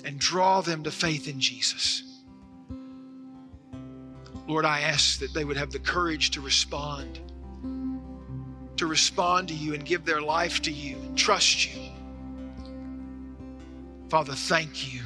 and 0.05 0.18
draw 0.18 0.61
them 0.61 0.82
to 0.84 0.90
faith 0.90 1.28
in 1.28 1.40
Jesus. 1.40 2.03
Lord, 4.47 4.64
I 4.64 4.80
ask 4.80 5.20
that 5.20 5.32
they 5.32 5.45
would 5.45 5.57
have 5.57 5.70
the 5.70 5.78
courage 5.78 6.30
to 6.32 6.40
respond, 6.40 7.20
to 8.76 8.86
respond 8.86 9.49
to 9.49 9.55
you 9.55 9.74
and 9.74 9.84
give 9.84 10.05
their 10.05 10.20
life 10.20 10.61
to 10.62 10.70
you 10.70 10.97
and 10.97 11.16
trust 11.16 11.74
you. 11.74 11.80
Father, 14.09 14.34
thank 14.34 14.93
you 14.93 15.01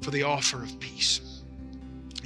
for 0.00 0.10
the 0.10 0.24
offer 0.24 0.62
of 0.62 0.80
peace. 0.80 1.20